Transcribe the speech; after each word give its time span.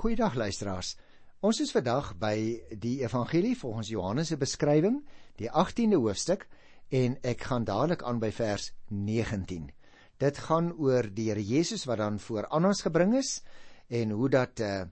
Goeiedag 0.00 0.32
luisteraars. 0.34 0.94
Ons 1.44 1.58
is 1.60 1.74
vandag 1.76 2.14
by 2.16 2.36
die 2.80 3.02
Evangelie 3.04 3.52
volgens 3.52 3.90
Johannes 3.92 4.30
se 4.32 4.38
beskrywing, 4.40 4.94
die 5.36 5.50
18de 5.52 5.98
hoofstuk 6.00 6.46
en 6.88 7.18
ek 7.20 7.44
gaan 7.50 7.66
dadelik 7.68 8.00
aan 8.08 8.16
by 8.22 8.30
vers 8.32 8.70
19. 8.88 9.66
Dit 10.24 10.40
gaan 10.46 10.70
oor 10.72 11.10
die 11.12 11.26
Here 11.28 11.44
Jesus 11.44 11.84
wat 11.84 12.00
dan 12.00 12.16
voor 12.16 12.48
Annas 12.48 12.80
gebring 12.86 13.12
is 13.18 13.42
en 13.92 14.16
hoe 14.16 14.32
dat 14.32 14.64
uh, 14.64 14.88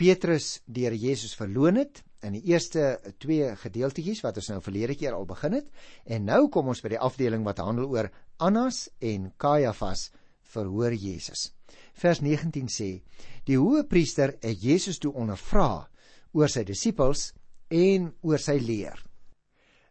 Petrus 0.00 0.62
die 0.64 0.88
Here 0.88 0.96
Jesus 0.96 1.36
verloon 1.36 1.76
het 1.82 2.00
in 2.24 2.38
die 2.38 2.44
eerste 2.48 2.96
twee 3.20 3.52
gedeeltetjies 3.60 4.24
wat 4.24 4.40
ons 4.40 4.48
nou 4.54 4.62
verlede 4.64 4.96
keer 4.96 5.20
al 5.20 5.28
begin 5.28 5.60
het 5.60 5.68
en 6.08 6.24
nou 6.32 6.46
kom 6.48 6.72
ons 6.72 6.80
by 6.80 6.96
die 6.96 7.04
afdeling 7.12 7.44
wat 7.44 7.60
handel 7.60 7.92
oor 7.92 8.08
Annas 8.40 8.86
en 9.04 9.34
Kajafas 9.36 10.08
verhoor 10.56 10.96
Jesus. 10.96 11.50
Vers 11.94 12.20
19 12.20 12.68
sê: 12.68 13.02
Die 13.46 13.58
hoëpriester 13.58 14.36
het 14.40 14.62
Jesus 14.62 14.98
toe 14.98 15.12
ondervra 15.12 15.88
oor 16.32 16.48
sy 16.48 16.64
disippels 16.64 17.30
en 17.70 18.10
oor 18.22 18.38
sy 18.38 18.58
leer. 18.62 18.98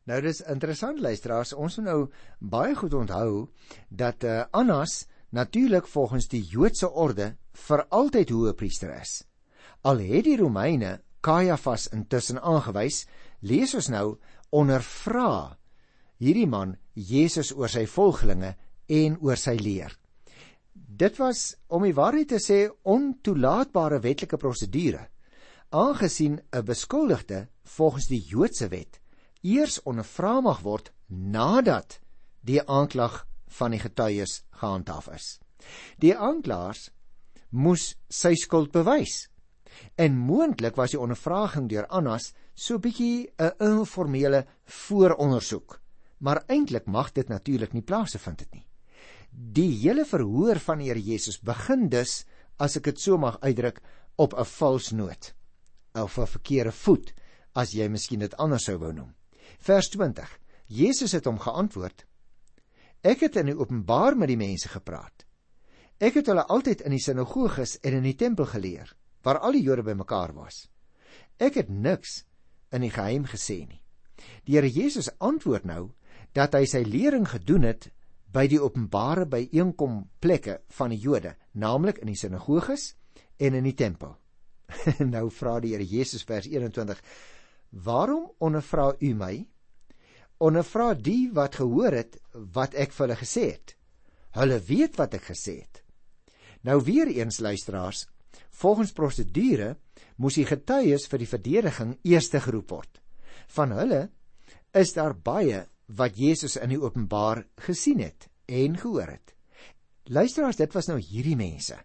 Nou 0.10 0.22
dis 0.26 0.42
interessant 0.50 1.00
luisteraars, 1.00 1.54
ons 1.54 1.78
moet 1.78 1.86
nou 1.86 2.00
baie 2.40 2.76
goed 2.76 2.96
onthou 2.98 3.50
dat 3.90 4.24
uh, 4.26 4.46
Annas 4.52 5.06
natuurlik 5.30 5.88
volgens 5.88 6.28
die 6.32 6.42
Joodse 6.42 6.90
orde 6.90 7.36
vir 7.68 7.86
altyd 7.94 8.34
hoëpriester 8.34 8.96
is. 8.96 9.20
Al 9.86 10.02
het 10.02 10.26
die 10.26 10.38
Romeine 10.40 11.00
Kajafas 11.22 11.90
intussen 11.94 12.40
aangewys, 12.42 13.06
lees 13.42 13.76
ons 13.76 13.92
nou 13.92 14.18
ondervra 14.56 15.60
hierdie 16.20 16.48
man 16.50 16.76
Jesus 16.96 17.52
oor 17.56 17.72
sy 17.72 17.86
volgelinge 17.88 18.56
en 18.90 19.18
oor 19.22 19.38
sy 19.38 19.56
leer. 19.60 19.94
Dit 20.88 21.18
was 21.18 21.56
om 21.68 21.84
die 21.84 21.94
waarheid 21.94 22.28
te 22.28 22.40
sê 22.44 22.68
ontoelaatbare 22.84 24.00
wetlike 24.04 24.38
prosedure. 24.38 25.08
Aangesien 25.70 26.40
'n 26.52 26.66
beskuldigde 26.66 27.48
volgens 27.64 28.08
die 28.08 28.22
Joodse 28.22 28.68
wet 28.68 29.00
eers 29.42 29.80
ondervra 29.84 30.42
mag 30.42 30.62
word 30.62 30.92
nadat 31.08 32.00
die 32.42 32.62
aanklag 32.68 33.26
van 33.48 33.72
die 33.72 33.80
getuies 33.80 34.44
gehandhaaf 34.52 35.08
is. 35.16 35.40
Die 35.98 36.16
aanklaers 36.16 36.90
moes 37.50 37.96
sy 38.10 38.36
skuld 38.36 38.72
bewys. 38.72 39.28
En 39.96 40.18
moontlik 40.18 40.76
was 40.76 40.92
die 40.92 41.00
ondervraging 41.00 41.70
deur 41.70 41.88
Annas 41.88 42.34
so 42.54 42.80
bietjie 42.80 43.32
'n 43.38 43.52
informele 43.60 44.46
voorondersoek, 44.66 45.80
maar 46.20 46.44
eintlik 46.48 46.86
mag 46.86 47.12
dit 47.12 47.28
natuurlik 47.30 47.74
nie 47.74 47.82
plaasvind 47.82 48.40
het 48.40 48.52
nie. 48.54 48.69
Die 49.32 49.72
hele 49.82 50.06
verhoor 50.06 50.60
van 50.60 50.82
die 50.82 50.90
Here 50.90 51.02
Jesus 51.02 51.40
begin 51.40 51.90
dus, 51.90 52.26
as 52.58 52.78
ek 52.78 52.90
dit 52.92 53.00
so 53.00 53.18
mag 53.18 53.40
uitdruk, 53.42 53.82
op 54.18 54.34
'n 54.34 54.46
vals 54.46 54.92
noot 54.92 55.34
of 55.96 56.18
'n 56.18 56.28
verkeerde 56.28 56.72
voet, 56.72 57.14
as 57.54 57.72
jy 57.72 57.88
miskien 57.88 58.20
dit 58.20 58.36
anders 58.38 58.64
sou 58.64 58.78
wou 58.78 58.94
noem. 58.94 59.16
Vers 59.60 59.90
20. 59.90 60.40
Jesus 60.68 61.12
het 61.12 61.26
hom 61.26 61.40
geantwoord: 61.40 62.06
Ek 63.02 63.20
het 63.20 63.36
in 63.36 63.46
die 63.46 63.58
openbaar 63.58 64.18
met 64.18 64.28
die 64.28 64.38
mense 64.38 64.70
gepraat. 64.70 65.26
Ek 66.00 66.14
het 66.14 66.28
hulle 66.28 66.46
altyd 66.48 66.82
in 66.82 66.92
die 66.92 67.04
sinagoges 67.04 67.80
en 67.84 67.94
in 67.94 68.04
die 68.04 68.16
tempel 68.16 68.46
geleer, 68.46 68.96
waar 69.24 69.40
al 69.40 69.52
die 69.52 69.64
Jode 69.64 69.84
bymekaar 69.84 70.34
was. 70.34 70.70
Ek 71.38 71.56
het 71.56 71.70
niks 71.70 72.24
in 72.72 72.82
die 72.82 72.92
geheim 72.92 73.26
gesê 73.26 73.68
nie. 73.68 73.82
Die 74.46 74.56
Here 74.56 74.70
Jesus 74.70 75.10
antwoord 75.20 75.66
nou 75.66 75.92
dat 76.34 76.54
hy 76.54 76.66
sy 76.66 76.84
lering 76.84 77.28
gedoen 77.28 77.64
het 77.64 77.90
by 78.34 78.46
die 78.50 78.60
openbare 78.62 79.26
byeenkom 79.30 80.04
plekke 80.22 80.60
van 80.78 80.94
die 80.94 81.00
Jode, 81.02 81.34
naamlik 81.58 82.02
in 82.04 82.12
die 82.12 82.18
sinagoges 82.20 82.94
en 83.42 83.58
in 83.58 83.66
die 83.66 83.76
tempel. 83.78 84.14
nou 85.16 85.30
vra 85.34 85.58
die 85.64 85.74
Here 85.74 85.86
Jesus 85.86 86.26
vers 86.28 86.48
21: 86.48 87.02
"Waarom 87.86 88.30
ondervra 88.38 88.94
u 89.00 89.14
my? 89.18 89.34
Ondervra 90.40 90.94
die 90.94 91.32
wat 91.34 91.58
gehoor 91.60 91.98
het 91.98 92.20
wat 92.54 92.78
ek 92.78 92.94
vir 92.94 93.08
hulle 93.08 93.20
gesê 93.20 93.46
het. 93.50 93.76
Hulle 94.38 94.60
weet 94.62 95.00
wat 95.02 95.18
ek 95.18 95.32
gesê 95.32 95.60
het." 95.64 95.84
Nou 96.62 96.82
weer 96.84 97.08
eens 97.08 97.40
luisteraars, 97.40 98.06
volgens 98.62 98.92
prosedure 98.92 99.78
moes 100.18 100.36
die 100.36 100.46
getuies 100.46 101.08
vir 101.08 101.20
die 101.20 101.30
verdediging 101.34 101.98
eers 102.04 102.30
geroep 102.30 102.70
word. 102.70 103.02
Van 103.48 103.72
hulle 103.72 104.10
is 104.76 104.94
daar 104.94 105.16
baie 105.16 105.66
wat 105.90 106.18
Jesus 106.18 106.58
in 106.62 106.74
die 106.74 106.82
openbaar 106.82 107.44
gesien 107.66 108.02
het 108.04 108.30
en 108.46 108.78
gehoor 108.78 109.10
het. 109.10 109.34
Luisteraars, 110.10 110.58
dit 110.58 110.74
was 110.74 110.90
nou 110.90 111.00
hierdie 111.02 111.38
mense 111.38 111.78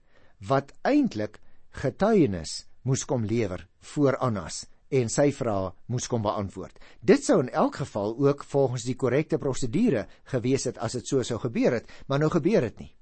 wat 0.44 0.74
eintlik 0.84 1.38
getuienis 1.80 2.64
moes 2.84 3.04
kom 3.08 3.24
lewer 3.24 3.64
voor 3.94 4.18
Annas 4.20 4.64
en 4.94 5.08
sy 5.10 5.30
vrae 5.34 5.72
moes 5.90 6.06
kom 6.10 6.22
beantwoord. 6.24 6.76
Dit 7.00 7.24
sou 7.24 7.40
in 7.42 7.50
elk 7.50 7.80
geval 7.82 8.14
ook 8.26 8.44
volgens 8.44 8.84
die 8.86 8.96
korrekte 9.00 9.38
prosedure 9.40 10.04
gewees 10.30 10.68
het 10.68 10.78
as 10.78 10.98
dit 10.98 11.08
so 11.08 11.24
sou 11.24 11.40
gebeur 11.42 11.80
het, 11.80 11.88
maar 12.06 12.20
nou 12.20 12.30
gebeur 12.30 12.68
dit 12.68 12.84
nie. 12.84 12.92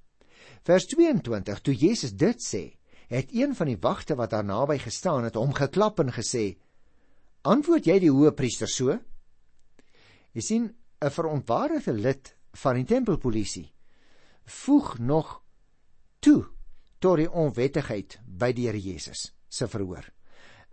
Vers 0.62 0.86
22: 0.86 1.60
Toe 1.60 1.74
Jesus 1.74 2.14
dit 2.14 2.38
sê, 2.38 2.62
het 3.10 3.34
een 3.34 3.54
van 3.58 3.68
die 3.68 3.80
wagte 3.80 4.14
wat 4.16 4.30
daar 4.30 4.46
naby 4.46 4.78
gestaan 4.78 5.26
het, 5.26 5.34
hom 5.36 5.52
geklap 5.52 6.00
en 6.00 6.12
gesê: 6.14 6.56
"Antwoord 7.42 7.86
jy 7.86 7.98
die 7.98 8.12
hoëpriester 8.14 8.68
so?" 8.70 8.98
Jy 10.32 10.40
sien, 10.40 10.70
'n 11.02 11.10
verontwaardigde 11.10 11.92
lid 11.92 12.36
van 12.62 12.74
die 12.78 12.84
tempelpolisie 12.84 13.72
voeg 14.44 14.98
nog 14.98 15.42
toe 16.18 16.46
tot 16.98 17.18
die 17.18 17.30
onwettigheid 17.30 18.20
by 18.24 18.52
die 18.54 18.68
Here 18.68 18.78
Jesus 18.80 19.32
se 19.48 19.68
verhoor. 19.68 20.06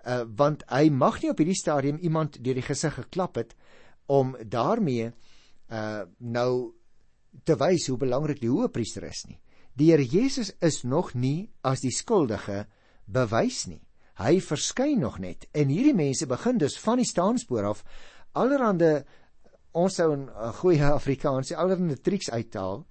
Uh 0.05 0.23
want 0.37 0.63
hy 0.69 0.89
mag 0.89 1.21
nie 1.21 1.31
op 1.31 1.41
hierdie 1.41 1.57
stadium 1.57 1.97
iemand 1.97 2.37
deur 2.43 2.59
die 2.59 2.65
gesig 2.65 2.93
geklap 2.93 3.35
het 3.35 3.55
om 4.07 4.35
daarmee 4.45 5.09
uh 5.69 6.05
nou 6.17 6.73
te 7.43 7.55
wys 7.57 7.87
hoe 7.89 7.97
belangrik 7.97 8.41
die 8.41 8.49
hoëpriester 8.49 9.05
is 9.09 9.25
nie. 9.27 9.39
Die 9.73 9.91
Here 9.91 10.05
Jesus 10.05 10.53
is 10.61 10.83
nog 10.83 11.13
nie 11.13 11.49
as 11.61 11.81
die 11.81 11.93
skuldige 11.93 12.65
bewys 13.05 13.65
nie. 13.67 13.81
Hy 14.19 14.39
verskyn 14.43 14.99
nog 14.99 15.19
net 15.19 15.47
en 15.55 15.71
hierdie 15.71 15.95
mense 15.95 16.27
begin 16.27 16.57
dus 16.59 16.77
van 16.79 16.99
die 16.99 17.07
staanspoor 17.07 17.69
af 17.71 17.83
allerhande 18.37 19.05
ons 19.71 19.95
sou 19.95 20.13
'n 20.15 20.29
goeie 20.61 20.83
Afrikaans 20.83 21.51
sê 21.51 21.55
allerlei 21.55 21.95
triks 21.95 22.29
uithaal 22.29 22.85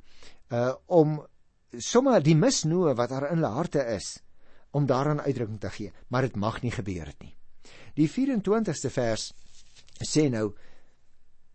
uh 0.50 0.74
om 0.86 1.20
sommer 1.78 2.22
die 2.22 2.36
misnoë 2.36 2.94
wat 2.96 3.10
daar 3.10 3.30
in 3.30 3.38
hulle 3.38 3.54
harte 3.54 3.82
is 3.96 4.18
om 4.70 4.86
daaraan 4.86 5.20
uitdrukking 5.20 5.60
te 5.60 5.70
gee, 5.70 5.92
maar 6.08 6.22
dit 6.22 6.36
mag 6.36 6.62
nie 6.62 6.70
gebeur 6.70 7.06
het 7.06 7.20
nie. 7.22 7.34
Die 7.94 8.08
24ste 8.08 8.90
vers 8.90 9.32
sê 10.04 10.28
nou 10.30 10.54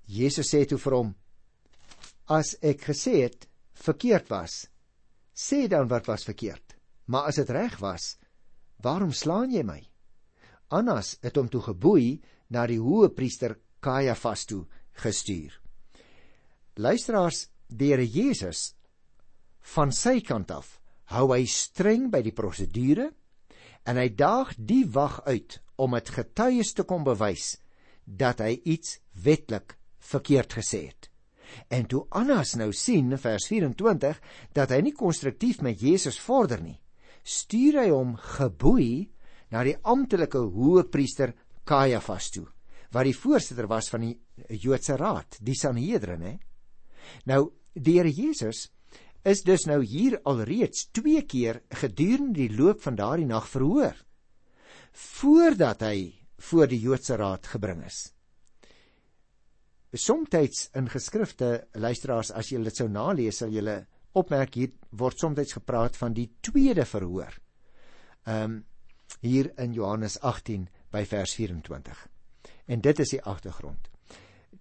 Jesus 0.05 0.49
sê 0.53 0.65
toe 0.65 0.77
vir 0.77 0.93
hom 0.93 1.15
as 2.25 2.55
ek 2.61 2.81
gesê 2.89 3.23
het 3.23 3.47
verkeerd 3.73 4.29
was, 4.29 4.67
sê 5.33 5.67
dan 5.67 5.87
wat 5.87 6.07
was 6.07 6.23
verkeerd. 6.23 6.75
Maar 7.05 7.29
as 7.31 7.35
dit 7.35 7.49
reg 7.49 7.77
was, 7.79 8.17
waarom 8.83 9.11
slaan 9.11 9.51
jy 9.51 9.63
my? 9.63 9.81
Annas 10.73 11.17
het 11.21 11.35
hom 11.37 11.49
toe 11.49 11.61
geboei 11.61 12.21
na 12.49 12.65
die 12.67 12.79
hoë 12.79 13.11
priester 13.15 13.57
Kajafas 13.83 14.45
toe 14.47 14.63
gestuur. 15.01 15.59
Luisteraars, 16.75 17.47
die 17.67 17.91
Here 17.91 18.05
Jesus 18.05 18.73
van 19.73 19.93
sy 19.95 20.19
kant 20.25 20.51
af 20.51 20.79
hou 21.13 21.29
hy 21.33 21.43
streng 21.49 22.09
by 22.11 22.21
die 22.25 22.35
prosedure 22.35 23.09
en 23.87 23.99
hy 23.99 24.09
daag 24.15 24.53
die 24.57 24.83
wag 24.89 25.21
uit 25.27 25.59
om 25.81 25.95
dit 25.97 26.11
getuies 26.15 26.73
te 26.73 26.85
kom 26.87 27.05
bewys 27.07 27.55
dat 28.05 28.43
hy 28.43 28.55
iets 28.65 28.99
wetlik 29.23 29.77
verkeerd 30.03 30.57
gesê 30.59 30.87
het. 30.89 31.09
En 31.69 31.85
toe 31.85 32.03
Annas 32.09 32.55
nou 32.59 32.71
sien 32.73 33.13
vers 33.17 33.47
24 33.49 34.19
dat 34.57 34.73
hy 34.73 34.81
nie 34.81 34.95
konstruktief 34.97 35.61
met 35.61 35.81
Jesus 35.81 36.17
vorder 36.19 36.61
nie, 36.63 36.79
stuur 37.23 37.79
hy 37.83 37.89
hom 37.91 38.17
geboei 38.17 39.09
na 39.53 39.63
die 39.63 39.77
amptelike 39.83 40.41
hoëpriester 40.41 41.35
Kajafas 41.63 42.31
toe 42.33 42.47
wat 42.93 43.07
die 43.09 43.17
voorsitter 43.17 43.67
was 43.67 43.89
van 43.89 44.05
die 44.05 44.13
Joodse 44.61 44.97
Raad, 44.99 45.39
die 45.41 45.57
Sanhedrin, 45.57 46.21
hè. 46.21 46.33
Nou, 47.29 47.51
die 47.73 47.97
Here 47.97 48.11
Jesus 48.11 48.67
is 49.23 49.43
dus 49.43 49.65
nou 49.65 49.79
hier 49.83 50.19
alreeds 50.27 50.89
twee 50.91 51.21
keer 51.25 51.61
gedurende 51.79 52.43
die 52.43 52.55
loop 52.55 52.81
van 52.83 52.97
daardie 52.99 53.27
nag 53.27 53.47
verhoor 53.49 53.95
voordat 54.93 55.81
hy 55.87 56.11
voor 56.49 56.67
die 56.69 56.77
Joodse 56.83 57.15
Raad 57.17 57.47
gebring 57.49 57.79
is. 57.87 58.03
Somstyds 59.93 60.67
in 60.77 60.89
geskrifte 60.89 61.67
luisteraars 61.73 62.29
as 62.33 62.51
jy 62.51 62.61
dit 62.61 62.77
sou 62.77 62.89
nalees 62.91 63.41
sal 63.41 63.53
jy 63.53 63.79
opmerk 64.13 64.59
hier 64.59 64.73
word 64.91 65.17
somstyds 65.17 65.57
gepraat 65.57 65.97
van 65.97 66.13
die 66.13 66.29
tweede 66.41 66.85
verhoor. 66.85 67.33
Ehm 68.25 68.43
um, 68.43 68.61
hier 69.21 69.51
in 69.61 69.73
Johannes 69.73 70.17
18 70.19 70.65
by 70.91 71.05
vers 71.05 71.35
24. 71.37 72.12
En 72.65 72.81
dit 72.81 72.99
is 72.99 73.09
die 73.09 73.21
agtergrond. 73.21 73.89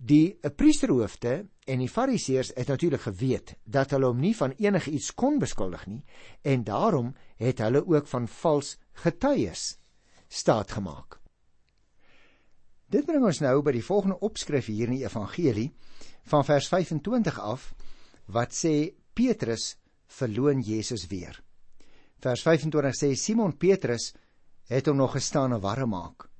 Die 0.02 0.38
priesterhoofde 0.56 1.44
en 1.70 1.78
die 1.78 1.90
fariseërs 1.90 2.50
het 2.56 2.68
natuurlik 2.72 3.04
geweet 3.04 3.54
dat 3.64 3.92
hulle 3.94 4.08
hom 4.10 4.20
nie 4.20 4.34
van 4.36 4.54
enige 4.58 4.90
iets 4.90 5.12
kon 5.14 5.38
beskuldig 5.38 5.84
nie 5.86 6.00
en 6.42 6.64
daarom 6.66 7.12
het 7.38 7.62
hulle 7.62 7.84
ook 7.86 8.08
van 8.10 8.26
vals 8.28 8.76
getuies 9.04 9.76
staat 10.28 10.72
gemaak. 10.72 11.20
Dit 12.90 13.06
bring 13.06 13.24
ons 13.24 13.40
nou 13.40 13.54
by 13.62 13.76
die 13.76 13.84
volgende 13.84 14.18
opskrif 14.20 14.66
hier 14.66 14.90
in 14.90 14.98
die 14.98 15.06
evangelie 15.06 15.70
van 16.28 16.44
vers 16.44 16.68
25 16.68 17.38
af 17.40 17.70
wat 18.26 18.52
sê 18.56 18.92
Petrus 19.14 19.76
verloon 20.18 20.60
Jesus 20.60 21.06
weer. 21.06 21.38
Vers 22.22 22.42
25 22.42 22.98
sê 22.98 23.14
Simon 23.14 23.56
Petrus 23.56 24.10
het 24.68 24.86
hom 24.86 25.00
nog 25.00 25.14
gestaan 25.16 25.54
en 25.54 25.62
warm 25.62 25.94
maak. 25.94 26.31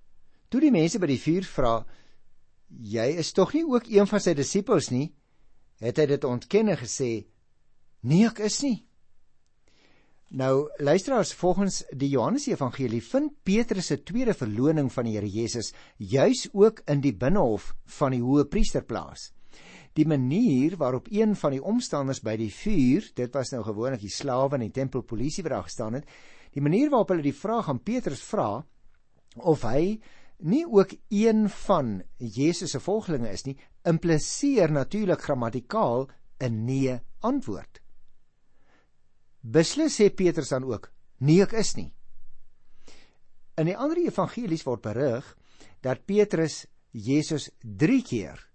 Toe 0.53 0.61
die 0.61 0.73
mense 0.75 1.01
by 1.01 1.09
die 1.09 1.21
vuur 1.21 1.47
vra 1.49 1.77
jy 2.69 3.07
is 3.21 3.33
tog 3.33 3.55
nie 3.57 3.65
ook 3.65 3.87
een 3.89 4.09
van 4.09 4.21
sy 4.21 4.35
disippels 4.37 4.91
nie, 4.93 5.07
het 5.81 5.97
hy 5.97 6.07
dit 6.11 6.25
ontken 6.29 6.69
en 6.69 6.77
gesê: 6.77 7.25
"Nee, 8.03 8.27
ek 8.29 8.43
is 8.45 8.61
nie." 8.63 8.85
Nou, 10.33 10.69
luisteraars, 10.79 11.33
volgens 11.37 11.83
die 11.93 12.09
Johannes 12.09 12.47
Evangelie 12.49 13.03
vind 13.03 13.33
Petrus 13.45 13.87
se 13.87 14.03
tweede 14.03 14.35
verloning 14.35 14.93
van 14.93 15.05
die 15.05 15.13
Here 15.13 15.29
Jesus 15.29 15.75
juis 15.99 16.49
ook 16.53 16.81
in 16.89 17.01
die 17.01 17.13
binnehof 17.13 17.75
van 17.99 18.13
die 18.13 18.23
hoë 18.23 18.47
priesterplaas. 18.49 19.33
Die 19.93 20.07
manier 20.07 20.77
waarop 20.77 21.09
een 21.11 21.37
van 21.37 21.51
die 21.51 21.63
omstanders 21.63 22.23
by 22.25 22.37
die 22.37 22.53
vuur, 22.53 23.11
dit 23.15 23.35
was 23.35 23.53
nou 23.53 23.63
gewoonlik 23.63 24.01
die 24.01 24.13
slawe 24.13 24.57
en 24.57 24.65
die 24.65 24.73
tempelpolisie 24.73 25.45
wat 25.45 25.53
daar 25.53 25.69
gestaan 25.69 25.95
het, 26.01 26.09
die 26.53 26.63
manier 26.63 26.89
waarop 26.89 27.13
hulle 27.13 27.23
die 27.23 27.37
vraag 27.37 27.69
aan 27.69 27.83
Petrus 27.85 28.25
vra 28.25 28.65
of 29.37 29.63
hy 29.69 30.01
nie 30.43 30.65
ook 30.67 30.95
een 31.09 31.49
van 31.51 32.03
Jesus 32.17 32.71
se 32.71 32.81
volgelinge 32.81 33.31
is 33.31 33.45
nie, 33.45 33.57
impliseer 33.85 34.73
natuurlik 34.73 35.23
grammatikaal 35.23 36.09
'n 36.39 36.65
nee 36.65 37.01
antwoord. 37.21 37.81
Beslis 39.41 40.01
sê 40.01 40.15
Petrus 40.15 40.49
dan 40.49 40.65
ook: 40.65 40.93
"Nee, 41.19 41.43
ek 41.43 41.53
is 41.53 41.75
nie." 41.75 41.93
In 43.57 43.67
die 43.67 43.77
ander 43.77 43.99
evangelies 43.99 44.65
word 44.65 44.81
berig 44.81 45.37
dat 45.81 46.05
Petrus 46.05 46.67
Jesus 46.91 47.51
3 47.61 48.03
keer 48.03 48.49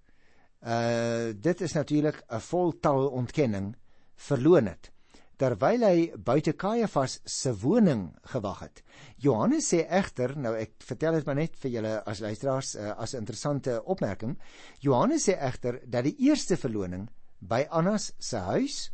uh 0.62 1.34
dit 1.34 1.62
is 1.62 1.74
natuurlik 1.74 2.24
'n 2.30 2.40
voltal 2.40 3.08
ontkenning 3.10 3.76
verloon 4.16 4.66
het 4.66 4.92
terwyl 5.38 5.84
hy 5.86 6.12
buite 6.18 6.54
Kajafas 6.58 7.20
se 7.26 7.54
woning 7.62 8.08
gewag 8.34 8.64
het. 8.66 8.82
Johannes 9.22 9.70
sê 9.70 9.84
egter, 9.86 10.34
nou 10.38 10.56
ek 10.58 10.74
vertel 10.90 11.20
dit 11.20 11.28
maar 11.28 11.38
net 11.38 11.58
vir 11.62 11.74
julle 11.76 11.94
as 12.10 12.22
luisteraars 12.26 12.76
uh, 12.76 12.94
as 12.98 13.14
'n 13.14 13.22
interessante 13.22 13.78
opmerking. 13.86 14.38
Johannes 14.82 15.30
sê 15.30 15.38
egter 15.38 15.80
dat 15.86 16.04
die 16.04 16.16
eerste 16.30 16.58
verloning 16.58 17.08
by 17.40 17.68
Annas 17.70 18.14
se 18.20 18.38
huis 18.38 18.92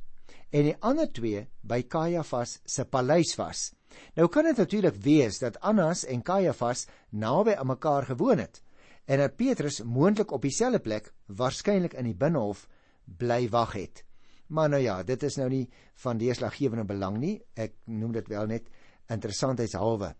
en 0.51 0.67
die 0.67 0.75
ander 0.81 1.07
twee 1.11 1.47
by 1.61 1.81
Kajafas 1.83 2.59
se 2.65 2.85
paleis 2.85 3.35
was. 3.39 3.71
Nou 4.15 4.27
kan 4.27 4.43
dit 4.43 4.57
natuurlik 4.57 4.95
wees 4.95 5.39
dat 5.39 5.59
Annas 5.61 6.05
en 6.05 6.21
Kajafas 6.21 6.87
naby 7.09 7.55
aan 7.55 7.67
mekaar 7.67 8.05
gewoon 8.05 8.37
het 8.37 8.61
en 9.05 9.19
dat 9.19 9.35
Petrus 9.35 9.81
moontlik 9.83 10.31
op 10.31 10.41
dieselfde 10.41 10.79
plek 10.79 11.13
waarskynlik 11.27 11.93
in 11.93 12.05
die 12.05 12.15
binnehof 12.15 12.67
bly 13.05 13.49
wag 13.49 13.73
het. 13.73 14.03
Maar 14.47 14.69
nou 14.69 14.81
ja, 14.81 15.03
dit 15.03 15.23
is 15.23 15.37
nou 15.39 15.49
nie 15.49 15.65
van 16.03 16.17
deurslaggewende 16.17 16.85
belang 16.85 17.17
nie. 17.17 17.37
Ek 17.55 17.75
noem 17.85 18.11
dit 18.11 18.27
wel 18.27 18.47
net 18.47 18.69
interessantheidshalwe. 19.11 20.13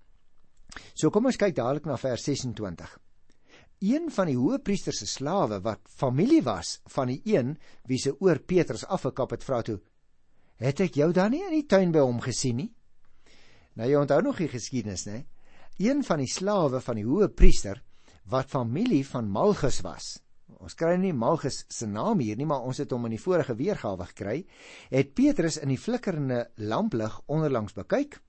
So 0.94 1.12
kom 1.14 1.28
ons 1.30 1.38
kyk 1.38 1.56
dadelik 1.56 1.86
na 1.86 1.98
vers 2.02 2.24
26. 2.26 2.98
Een 3.84 4.08
van 4.16 4.30
die 4.30 4.38
hoëpriester 4.40 4.96
se 4.96 5.06
slawe 5.10 5.60
wat 5.66 5.82
familie 6.00 6.42
was 6.46 6.78
van 6.96 7.12
die 7.12 7.20
een 7.28 7.58
wie 7.90 8.00
se 8.00 8.14
oor 8.24 8.40
Petrus 8.40 8.86
afgekap 8.86 9.36
het, 9.36 9.44
vra 9.44 9.62
toe: 9.62 9.80
"Het 10.58 10.80
ek 10.80 10.96
jou 10.96 11.12
dan 11.12 11.32
nie 11.32 11.44
in 11.44 11.52
die 11.52 11.68
tuin 11.68 11.92
by 11.92 12.00
hom 12.00 12.22
gesien 12.22 12.56
nie?" 12.56 12.72
Nou 13.76 13.90
jy 13.90 13.98
onthou 13.98 14.22
nog 14.22 14.38
die 14.38 14.48
geskiedenis, 14.48 15.06
né? 15.06 15.26
Een 15.78 16.04
van 16.04 16.20
die 16.20 16.30
slawe 16.30 16.80
van 16.82 16.96
die 16.96 17.06
hoëpriester 17.06 17.82
wat 18.30 18.50
familie 18.50 19.04
van 19.06 19.30
Malchus 19.30 19.82
was, 19.82 20.20
Ons 20.60 20.76
kry 20.76 20.98
nie 20.98 21.14
Malchus 21.14 21.66
se 21.70 21.88
naam 21.88 22.20
hier 22.20 22.38
nie, 22.38 22.46
maar 22.46 22.66
ons 22.68 22.78
het 22.78 22.92
hom 22.92 23.06
in 23.06 23.16
die 23.16 23.22
vorige 23.22 23.56
weergawe 23.56 24.06
gekry. 24.12 24.46
Het 24.92 25.14
Petrus 25.16 25.58
in 25.58 25.70
die 25.74 25.80
flikkerende 25.80 26.50
lamplig 26.58 27.22
onderlangs 27.28 27.74
bekyk. 27.74 28.20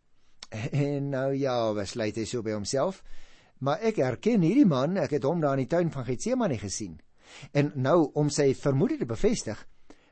En 0.72 1.10
nou 1.10 1.34
ja, 1.34 1.72
besluit 1.74 2.16
hy 2.16 2.24
so 2.24 2.42
by 2.42 2.54
homself, 2.54 3.02
maar 3.58 3.82
ek 3.82 4.00
herken 4.02 4.44
hierdie 4.44 4.68
man, 4.68 4.98
ek 5.00 5.16
het 5.18 5.24
hom 5.26 5.40
daar 5.42 5.58
in 5.58 5.64
die 5.64 5.72
tuin 5.72 5.90
van 5.90 6.06
Getsemane 6.06 6.58
gesien. 6.60 6.98
En 7.52 7.72
nou 7.74 8.10
om 8.14 8.30
sy 8.30 8.52
vermoede 8.54 9.00
te 9.00 9.08
bevestig, 9.08 9.58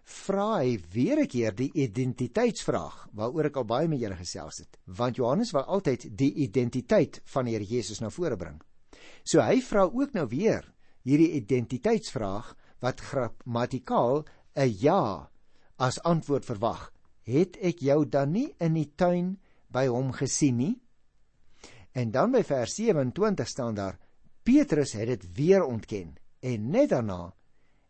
vra 0.02 0.58
hy 0.58 0.78
weer 0.90 1.20
'n 1.22 1.28
keer 1.28 1.54
die 1.54 1.70
identiteitsvraag 1.74 3.08
waaroor 3.14 3.46
ek 3.46 3.56
al 3.56 3.64
baie 3.64 3.88
met 3.88 4.00
julle 4.00 4.16
gesels 4.16 4.58
het, 4.58 4.78
want 4.86 5.16
Johannes 5.16 5.52
wil 5.52 5.62
altyd 5.62 6.08
die 6.18 6.32
identiteit 6.34 7.20
van 7.24 7.44
die 7.44 7.54
Here 7.54 7.64
Jesus 7.64 8.00
na 8.00 8.10
vore 8.10 8.36
bring. 8.36 8.60
So 9.24 9.40
hy 9.40 9.60
vra 9.60 9.84
ook 9.84 10.12
nou 10.12 10.26
weer 10.28 10.72
hierdie 11.02 11.32
identiteitsvraag 11.38 12.54
wat 12.80 13.00
grammatikaal 13.00 14.24
'n 14.54 14.74
ja 14.80 15.30
as 15.76 16.02
antwoord 16.02 16.44
verwag. 16.44 16.92
Het 17.22 17.56
ek 17.56 17.78
jou 17.78 18.08
dan 18.08 18.32
nie 18.32 18.54
in 18.58 18.74
die 18.74 18.92
tuin 18.96 19.38
by 19.68 19.86
hom 19.86 20.12
gesien 20.12 20.56
nie? 20.56 20.82
En 21.92 22.10
dan 22.10 22.32
by 22.32 22.42
vers 22.42 22.74
27 22.74 23.48
staan 23.48 23.74
daar: 23.74 23.98
Petrus 24.42 24.92
het 24.92 25.06
dit 25.06 25.32
weer 25.34 25.64
ontken 25.64 26.14
en 26.40 26.70
net 26.70 26.88
daarna 26.90 27.34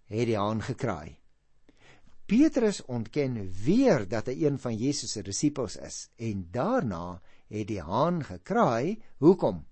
het 0.06 0.26
die 0.26 0.37
haan 0.37 0.62
gekraai. 0.62 1.17
Petrus 2.26 2.85
ontken 2.85 3.53
weer 3.64 4.05
dat 4.09 4.26
hy 4.26 4.44
een 4.44 4.59
van 4.59 4.76
Jesus 4.76 5.12
se 5.12 5.23
disippels 5.23 5.76
is 5.76 6.09
en 6.17 6.47
daarna 6.53 7.20
het 7.49 7.69
die 7.69 7.81
haan 7.81 8.23
gekraai. 8.25 9.00
Hoekom? 9.19 9.64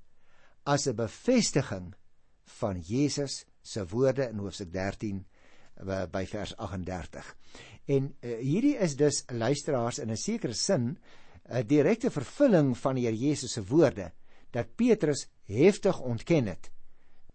As 0.65 0.87
'n 0.87 0.97
bevestiging 0.97 1.95
van 2.59 2.81
Jesus 2.81 3.45
se 3.63 3.85
woorde 3.87 4.29
in 4.31 4.41
hoofstuk 4.43 4.73
13 4.73 5.21
eh, 5.21 6.05
by 6.11 6.25
vers 6.27 6.57
38. 6.57 7.37
En 7.91 8.11
uh, 8.21 8.37
hierdie 8.39 8.77
is 8.79 8.97
dus 8.97 9.23
luisteraars 9.27 9.99
in 9.99 10.11
'n 10.11 10.17
sekere 10.17 10.55
sin 10.55 10.99
'n 11.49 11.67
direkte 11.67 12.11
vervulling 12.11 12.77
van 12.79 12.95
die 12.95 13.07
Here 13.07 13.17
Jesus 13.17 13.53
se 13.53 13.65
woorde 13.65 14.13
dat 14.51 14.75
Petrus 14.77 15.29
heftig 15.45 16.01
ontken 16.01 16.47
het 16.47 16.71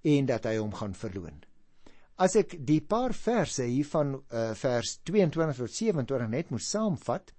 en 0.01 0.25
dat 0.25 0.43
hy 0.43 0.57
hom 0.57 0.73
gaan 0.73 0.93
verloon. 0.93 1.43
As 2.15 2.35
ek 2.35 2.55
die 2.65 2.81
paar 2.81 3.13
verse 3.13 3.63
hier 3.63 3.85
van 3.85 4.13
uh, 4.15 4.53
vers 4.53 4.99
22 5.03 5.57
tot 5.57 5.71
27 5.71 6.29
net 6.29 6.49
moet 6.49 6.63
saamvat, 6.63 7.33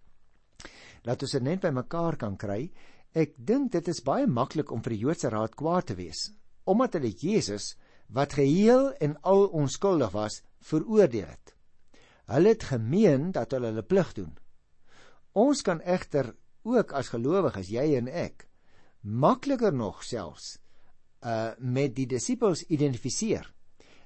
laat 1.02 1.22
ons 1.22 1.32
dit 1.32 1.42
net 1.42 1.60
by 1.60 1.70
mekaar 1.70 2.16
kan 2.16 2.36
kry. 2.36 2.72
Ek 3.14 3.32
dink 3.38 3.72
dit 3.72 3.88
is 3.88 4.02
baie 4.02 4.26
maklik 4.26 4.72
om 4.72 4.82
vir 4.82 4.92
die 4.92 5.04
Joodse 5.06 5.28
raad 5.28 5.54
kwaad 5.54 5.86
te 5.86 5.94
wees 5.94 6.26
omdat 6.66 6.98
hulle 6.98 7.12
Jesus 7.14 7.74
wat 8.12 8.36
geheel 8.38 8.92
en 9.02 9.16
al 9.22 9.46
onskuldig 9.46 10.10
was, 10.14 10.42
veroordeel 10.66 11.26
het. 11.26 11.54
Hulle 12.26 12.54
het 12.54 12.68
gemeen 12.70 13.30
dat 13.34 13.54
hulle 13.54 13.70
hulle 13.70 13.86
plig 13.86 14.12
doen. 14.18 14.32
Ons 15.32 15.62
kan 15.62 15.80
egter 15.80 16.32
ook 16.66 16.92
as 16.98 17.12
gelowiges, 17.14 17.70
jy 17.70 17.94
en 17.98 18.08
ek, 18.10 18.48
makliker 19.02 19.74
nog 19.74 20.02
selfs 20.04 20.56
uh 21.26 21.54
met 21.58 21.94
die 21.96 22.06
disippels 22.06 22.64
identifiseer. 22.70 23.46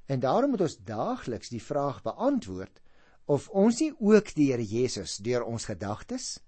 En 0.06 0.20
daarom 0.20 0.52
moet 0.54 0.64
ons 0.64 0.76
daagliks 0.84 1.50
die 1.50 1.62
vraag 1.62 2.02
beantwoord 2.04 2.80
of 3.24 3.48
ons 3.48 3.80
nie 3.80 3.92
ook 3.98 4.32
die 4.34 4.50
Here 4.52 4.64
Jesus 4.64 5.16
deur 5.16 5.44
ons 5.44 5.64
gedagtes, 5.64 6.38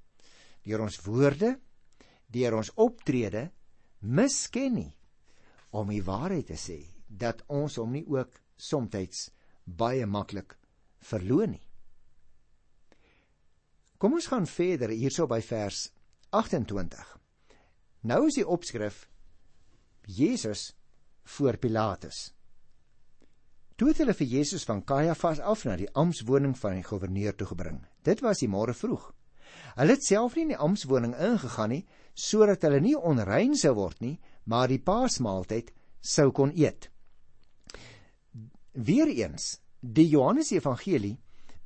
deur 0.64 0.85
ons 0.85 1.00
woorde, 1.04 1.57
deur 2.26 2.57
ons 2.57 2.73
optrede 2.76 3.50
misken 4.00 4.75
nie 4.75 4.92
om 5.73 5.88
die 5.88 6.05
waarheid 6.05 6.50
te 6.52 6.59
sê 6.61 6.79
dat 7.09 7.43
ons 7.49 7.79
hom 7.81 7.93
nie 7.97 8.05
ook 8.09 8.38
soms 8.57 9.31
baie 9.64 10.07
maklik 10.07 10.57
verloon 11.02 11.57
nie. 11.57 11.67
Kom 13.99 14.17
ons 14.19 14.26
gaan 14.26 14.47
verder 14.50 14.91
hierso 14.91 15.29
by 15.31 15.41
vers 15.47 15.88
28. 16.35 17.19
Nou 18.11 18.26
is 18.26 18.38
die 18.41 18.47
opskrif 18.47 19.07
Jesus 20.11 20.73
voor 21.37 21.57
Pilatus. 21.62 22.33
Toe 23.79 23.93
het 23.93 24.00
hulle 24.02 24.14
vir 24.14 24.26
Jesus 24.26 24.67
van 24.67 24.83
Kajafas 24.85 25.41
af 25.41 25.64
na 25.67 25.76
die 25.79 25.91
amptswoning 25.99 26.57
van 26.59 26.76
die 26.76 26.87
goewerneur 26.87 27.37
toe 27.38 27.47
gebring. 27.52 27.79
Dit 28.02 28.21
was 28.26 28.43
die 28.43 28.50
môre 28.50 28.75
vroeg. 28.75 29.12
Hulle 29.79 29.97
het 29.97 30.05
self 30.05 30.35
nie 30.35 30.49
in 30.49 30.52
die 30.55 30.61
amptswoning 30.67 31.14
ingegaan 31.14 31.73
nie 31.76 31.85
sodat 32.14 32.67
hulle 32.67 32.83
nie 32.85 32.97
onrein 32.99 33.55
sou 33.57 33.73
word 33.79 34.02
nie, 34.05 34.19
maar 34.44 34.68
die 34.68 34.80
Paasmaaltyd 34.82 35.72
sou 36.00 36.30
kon 36.34 36.52
eet. 36.56 36.88
Weereens, 38.72 39.58
die 39.80 40.08
Johannes 40.08 40.50
Evangelie 40.52 41.18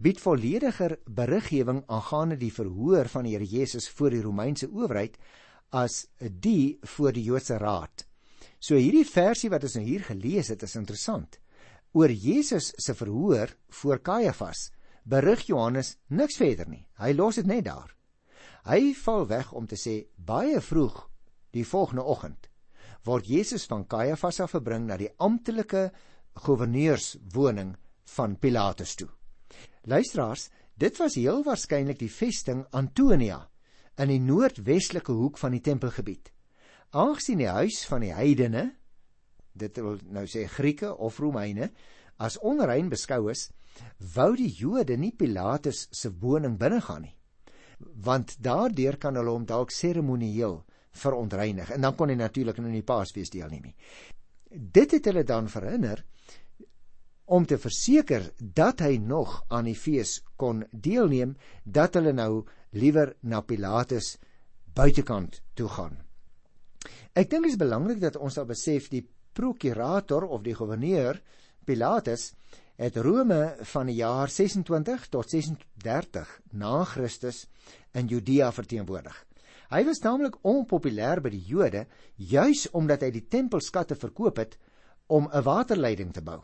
bied 0.03 0.21
vollediger 0.21 0.99
beriggewing 1.09 1.83
aangaande 1.89 2.37
die 2.41 2.53
verhoor 2.53 3.09
van 3.09 3.25
die 3.25 3.37
Here 3.37 3.47
Jesus 3.49 3.89
voor 3.89 4.13
die 4.13 4.23
Romeinse 4.25 4.69
owerheid 4.69 5.17
as 5.73 6.07
die 6.19 6.79
voor 6.97 7.13
die 7.17 7.25
Joodse 7.25 7.57
raad. 7.59 8.05
So 8.61 8.77
hierdie 8.77 9.07
versie 9.09 9.51
wat 9.51 9.65
ons 9.65 9.77
nou 9.79 9.85
hier 9.87 10.05
gelees 10.05 10.51
het, 10.53 10.63
is 10.63 10.77
interessant. 10.77 11.39
Oor 11.97 12.13
Jesus 12.13 12.73
se 12.77 12.95
verhoor 12.95 13.55
voor 13.81 14.03
Kajafas 14.05 14.71
berig 15.05 15.47
Johannes 15.47 15.97
niks 16.09 16.37
verder 16.37 16.69
nie. 16.69 16.85
Hy 16.99 17.13
los 17.15 17.39
dit 17.41 17.47
net 17.47 17.65
daar. 17.65 17.95
Hy 18.67 18.93
val 18.99 19.27
weg 19.31 19.53
om 19.55 19.67
te 19.71 19.79
sê 19.79 20.03
baie 20.17 20.61
vroeg 20.61 21.07
die 21.55 21.65
volgende 21.65 22.05
oggend 22.05 22.51
word 23.07 23.27
Jesus 23.31 23.67
van 23.71 23.87
Kajafas 23.87 24.41
af 24.43 24.57
gebring 24.57 24.89
na 24.89 24.99
die 24.99 25.11
amptelike 25.23 25.91
goewerneurswoning 26.43 27.77
van 28.17 28.37
Pilatus 28.37 28.95
toe. 28.99 29.09
Luisteraars, 29.87 30.49
dit 30.75 30.97
was 30.99 31.17
heel 31.17 31.45
waarskynlik 31.47 32.01
die 32.01 32.11
vesting 32.13 32.65
Antonia 32.75 33.45
in 34.03 34.11
die 34.11 34.21
noordwestelike 34.21 35.15
hoek 35.15 35.39
van 35.41 35.55
die 35.57 35.63
tempelgebied. 35.65 36.33
Aangesien 36.97 37.41
die 37.41 37.51
huis 37.51 37.85
van 37.89 38.05
die 38.05 38.13
heidene, 38.15 38.69
dit 39.57 39.79
wil 39.81 40.01
nou 40.13 40.27
sê 40.29 40.45
Grieke 40.51 40.93
of 40.93 41.21
Romeine, 41.23 41.71
as 42.19 42.39
onrein 42.45 42.91
beskou 42.93 43.31
is, 43.33 43.49
wou 44.15 44.33
die 44.37 44.51
Jode 44.53 44.97
nie 45.01 45.13
Pilatus 45.13 45.87
se 45.93 46.11
woning 46.21 46.57
binnegaan 46.61 47.07
nie. 47.07 47.15
Want 47.79 48.39
daardeur 48.41 48.97
kan 49.01 49.17
hulle 49.17 49.35
hom 49.35 49.45
dalk 49.49 49.73
seremonieel 49.73 50.63
verontreinig 50.97 51.71
en 51.75 51.87
dan 51.87 51.97
kon 51.97 52.11
hy 52.13 52.19
natuurlik 52.19 52.59
in 52.63 52.73
die 52.73 52.87
Paasfees 52.87 53.33
deelneem 53.33 53.69
nie. 53.69 53.77
Dit 54.51 54.95
het 54.97 55.09
hulle 55.11 55.25
dan 55.27 55.51
verhinder 55.53 56.05
om 57.27 57.47
te 57.47 57.59
verseker 57.59 58.31
dat 58.39 58.81
hy 58.87 58.97
nog 59.03 59.41
aan 59.49 59.67
die 59.67 59.79
fees 59.79 60.21
kon 60.39 60.63
deelneem 60.71 61.35
dat 61.65 61.99
hulle 61.99 62.15
nou 62.15 62.45
liewer 62.79 63.15
na 63.23 63.41
Pilatus 63.43 64.15
buitekant 64.77 65.41
toe 65.55 65.69
gaan. 65.69 65.97
Ek 67.17 67.31
dink 67.31 67.47
dit 67.49 67.55
is 67.55 67.61
belangrik 67.61 68.01
dat 68.03 68.19
ons 68.21 68.37
daar 68.37 68.49
besef 68.49 68.91
die 68.93 69.03
prokurator 69.37 70.29
of 70.29 70.45
die 70.45 70.55
goewerneur 70.55 71.19
Pilatus 71.67 72.31
het 72.77 72.97
Rome 73.01 73.57
van 73.73 73.89
die 73.89 73.99
jaar 73.99 74.31
26 74.31 75.09
tot 75.09 75.31
36 75.33 76.33
na 76.53 76.85
Christus 76.85 77.47
in 77.97 78.07
Judea 78.07 78.53
verteenwoordig. 78.53 79.17
Hy 79.71 79.83
was 79.85 80.03
naamlik 80.05 80.37
onpopulêr 80.47 81.21
by 81.23 81.31
die 81.35 81.43
Jode 81.43 81.87
juis 82.17 82.67
omdat 82.73 83.03
hy 83.03 83.11
die 83.11 83.27
tempelskatte 83.27 83.97
verkoop 83.99 84.39
het 84.39 84.59
om 85.07 85.29
'n 85.33 85.43
waterleiding 85.43 86.13
te 86.13 86.23
bou. 86.23 86.43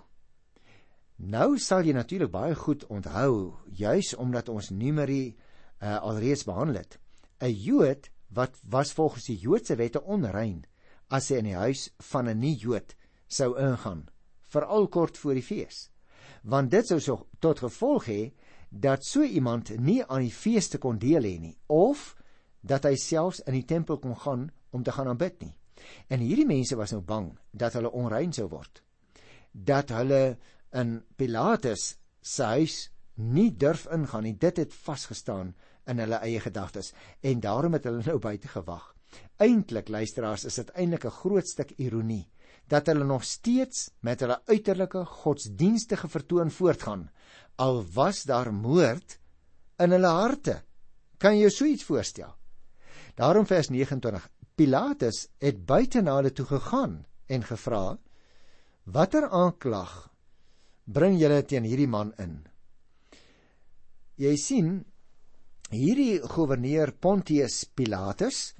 Nou 1.16 1.58
sal 1.58 1.84
jy 1.86 1.92
natuurlik 1.92 2.30
baie 2.30 2.54
goed 2.54 2.84
onthou 2.86 3.54
juis 3.70 4.14
omdat 4.14 4.48
ons 4.48 4.70
Numeri 4.70 5.36
uh, 5.82 5.98
alreeds 6.02 6.44
behandel 6.44 6.82
het. 6.82 6.98
'n 7.40 7.54
Jood 7.54 8.10
wat 8.28 8.58
was 8.68 8.92
volgens 8.92 9.26
die 9.26 9.38
Joodse 9.38 9.76
wette 9.76 10.02
onrein 10.02 10.64
as 11.08 11.28
hy 11.28 11.36
in 11.36 11.44
die 11.44 11.58
huis 11.58 11.90
van 12.10 12.28
'n 12.28 12.38
nie-Jood 12.38 12.96
sou 13.28 13.58
ingaan, 13.58 14.08
veral 14.40 14.88
kort 14.88 15.18
voor 15.18 15.34
die 15.34 15.42
fees. 15.42 15.90
Want 16.42 16.70
dit 16.70 16.86
sou 16.86 17.00
so 17.00 17.26
tot 17.38 17.58
gevolg 17.58 18.06
hê 18.06 18.32
dat 18.70 19.04
so 19.04 19.22
iemand 19.22 19.78
nie 19.78 20.02
aan 20.04 20.22
die 20.22 20.32
feeste 20.32 20.78
kon 20.78 20.98
deel 20.98 21.22
hê 21.22 21.38
nie 21.38 21.56
of 21.66 22.16
dat 22.62 22.86
hy 22.86 22.94
selfs 22.96 23.42
in 23.46 23.58
die 23.58 23.66
tempel 23.66 23.98
kon 23.98 24.16
gaan 24.24 24.46
om 24.70 24.82
te 24.82 24.94
gaan 24.94 25.10
aanbid 25.12 25.42
nie. 25.42 25.52
En 26.08 26.22
hierdie 26.22 26.46
mense 26.46 26.76
was 26.78 26.94
nou 26.94 27.02
bang 27.02 27.32
dat 27.50 27.74
hulle 27.76 27.90
onrein 27.90 28.32
sou 28.32 28.48
word. 28.48 28.82
Dat 29.52 29.90
hulle 29.90 30.38
in 30.78 31.00
Pilatus 31.18 31.96
se 32.22 32.48
huis 32.54 32.76
nie 33.14 33.50
durf 33.50 33.88
ingaan 33.92 34.24
nie. 34.24 34.36
Dit 34.38 34.62
het 34.62 34.74
vasgestaan 34.74 35.54
in 35.90 35.98
hulle 35.98 36.22
eie 36.22 36.40
gedagtes 36.40 36.92
en 37.20 37.40
daarom 37.42 37.74
het 37.76 37.88
hulle 37.88 38.04
nou 38.06 38.18
buite 38.22 38.48
gewag. 38.48 38.92
Eintlik 39.42 39.90
luisteraars 39.92 40.46
is 40.48 40.56
dit 40.60 40.70
eintlik 40.78 41.04
'n 41.04 41.18
groot 41.20 41.46
stuk 41.46 41.74
ironie 41.76 42.30
dat 42.68 42.86
hulle 42.86 43.04
nog 43.04 43.24
steeds 43.24 43.90
met 44.00 44.20
hulle 44.20 44.40
uiterlike 44.46 45.04
godsdienstige 45.04 46.08
vertoon 46.08 46.50
voortgaan 46.50 47.10
al 47.56 47.84
was 47.94 48.22
daar 48.22 48.52
moord 48.54 49.18
in 49.78 49.90
hulle 49.90 50.06
harte. 50.06 50.62
Kan 51.18 51.38
jy 51.38 51.50
so 51.50 51.64
iets 51.64 51.84
voorstel? 51.84 52.41
Daarom 53.14 53.46
vers 53.46 53.68
29. 53.68 54.28
Pilatus 54.56 55.26
het 55.40 55.64
buite 55.66 56.00
na 56.00 56.16
hulle 56.20 56.32
toe 56.32 56.46
gegaan 56.46 57.04
en 57.26 57.44
gevra: 57.44 57.98
"Watter 58.84 59.28
aanklag 59.28 60.12
bring 60.84 61.18
julle 61.20 61.42
teen 61.44 61.64
hierdie 61.64 61.88
man 61.88 62.12
in?" 62.18 62.46
Jy 64.16 64.36
sien, 64.36 64.84
hierdie 65.70 66.20
goewerneur 66.20 66.92
Pontius 66.92 67.64
Pilatus 67.64 68.54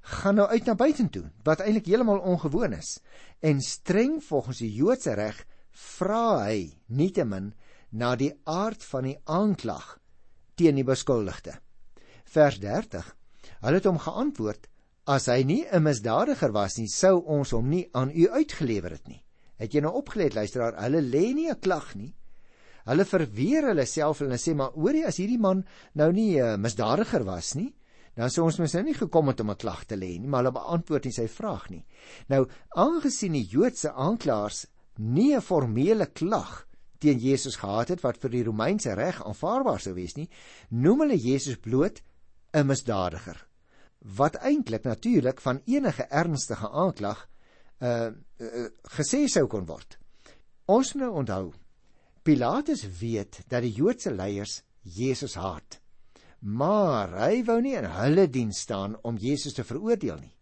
gaan 0.00 0.38
nou 0.40 0.48
uit 0.48 0.64
na 0.64 0.74
buitentoe 0.74 1.24
wat 1.44 1.60
eintlik 1.60 1.88
heeltemal 1.88 2.20
ongewoon 2.20 2.72
is 2.72 2.98
en 3.40 3.60
streng 3.60 4.22
volgens 4.24 4.58
die 4.64 4.72
Joodse 4.72 5.14
reg 5.14 5.44
vra 5.72 6.44
hy 6.46 6.72
nietemin 6.86 7.52
na 7.90 8.14
die 8.16 8.32
aard 8.44 8.84
van 8.84 9.08
die 9.08 9.18
aanklag 9.24 9.98
teen 10.56 10.74
die 10.74 10.84
beskuldigde. 10.84 11.58
Vers 12.24 12.58
30. 12.60 13.17
Hulle 13.60 13.80
het 13.80 13.84
hom 13.84 13.98
geantwoord: 13.98 14.68
As 15.06 15.26
hy 15.26 15.42
nie 15.42 15.64
'n 15.64 15.82
misdadiger 15.82 16.52
was 16.52 16.78
nie, 16.78 16.88
sou 16.88 17.22
ons 17.24 17.50
hom 17.50 17.68
nie 17.68 17.88
aan 17.92 18.10
u 18.10 18.28
uitgelewer 18.28 18.90
het 18.90 19.08
nie. 19.08 19.22
Het 19.56 19.74
jy 19.74 19.80
nou 19.80 19.92
opgelet 19.92 20.34
luisteraar, 20.34 20.76
hulle 20.82 21.00
lê 21.00 21.34
nie 21.34 21.48
'n 21.50 21.60
klag 21.60 21.94
nie. 21.94 22.14
Hulle 22.84 23.04
verweer 23.04 23.68
hulle 23.68 23.86
self 23.86 24.20
en 24.20 24.26
hulle 24.30 24.38
sê 24.38 24.54
maar 24.54 24.72
hoorie 24.72 25.06
as 25.06 25.18
hierdie 25.20 25.40
man 25.40 25.64
nou 25.94 26.12
nie 26.12 26.38
'n 26.40 26.44
uh, 26.44 26.56
misdadiger 26.56 27.24
was 27.24 27.54
nie, 27.54 27.74
dan 28.16 28.30
sou 28.30 28.44
ons 28.44 28.58
mens 28.58 28.74
nou 28.74 28.82
nie 28.82 28.94
gekom 28.94 29.28
het 29.28 29.40
om 29.40 29.50
'n 29.50 29.56
klag 29.56 29.84
te 29.84 29.96
lê 29.96 30.18
nie, 30.18 30.28
maar 30.28 30.42
hulle 30.42 30.60
beantwoord 30.60 31.04
nie 31.04 31.12
sy 31.12 31.28
vraag 31.28 31.70
nie. 31.70 31.84
Nou, 32.28 32.46
aangesien 32.76 33.32
die 33.32 33.46
Joodse 33.46 33.92
aanklaers 33.92 34.66
nie 34.98 35.34
'n 35.34 35.40
formele 35.40 36.06
klag 36.06 36.66
teen 36.98 37.18
Jesus 37.18 37.56
gehad 37.56 37.88
het 37.88 38.00
wat 38.02 38.18
vir 38.18 38.30
die 38.30 38.44
Romeinse 38.44 38.94
reg 38.94 39.22
aanvaarbaar 39.22 39.80
sou 39.80 39.94
wees 39.94 40.16
nie, 40.16 40.28
noem 40.70 41.00
hulle 41.00 41.16
Jesus 41.16 41.56
bloot 41.56 42.02
'n 42.52 42.66
misdadiger. 42.66 43.46
Wat 43.98 44.34
eintlik 44.34 44.84
natuurlik 44.84 45.40
van 45.40 45.62
enige 45.64 46.02
ernstige 46.02 46.70
aanklag 46.70 47.28
uh, 47.82 48.06
uh 48.38 48.68
gesê 48.82 49.26
sou 49.28 49.46
kon 49.46 49.66
word. 49.66 49.98
Ons 50.66 50.92
moet 50.94 51.02
nou 51.02 51.14
onthou 51.22 51.52
Pilatus 52.22 52.82
weet 53.00 53.40
dat 53.48 53.62
die 53.64 53.72
Joodse 53.72 54.10
leiers 54.12 54.62
Jesus 54.82 55.34
haat. 55.34 55.78
Maar 56.40 57.14
hy 57.24 57.42
wou 57.44 57.60
nie 57.64 57.74
in 57.78 57.88
hulle 57.88 58.26
diens 58.28 58.60
staan 58.60 58.96
om 59.02 59.16
Jesus 59.16 59.56
te 59.56 59.64
veroordeel 59.64 60.18
nie. 60.20 60.34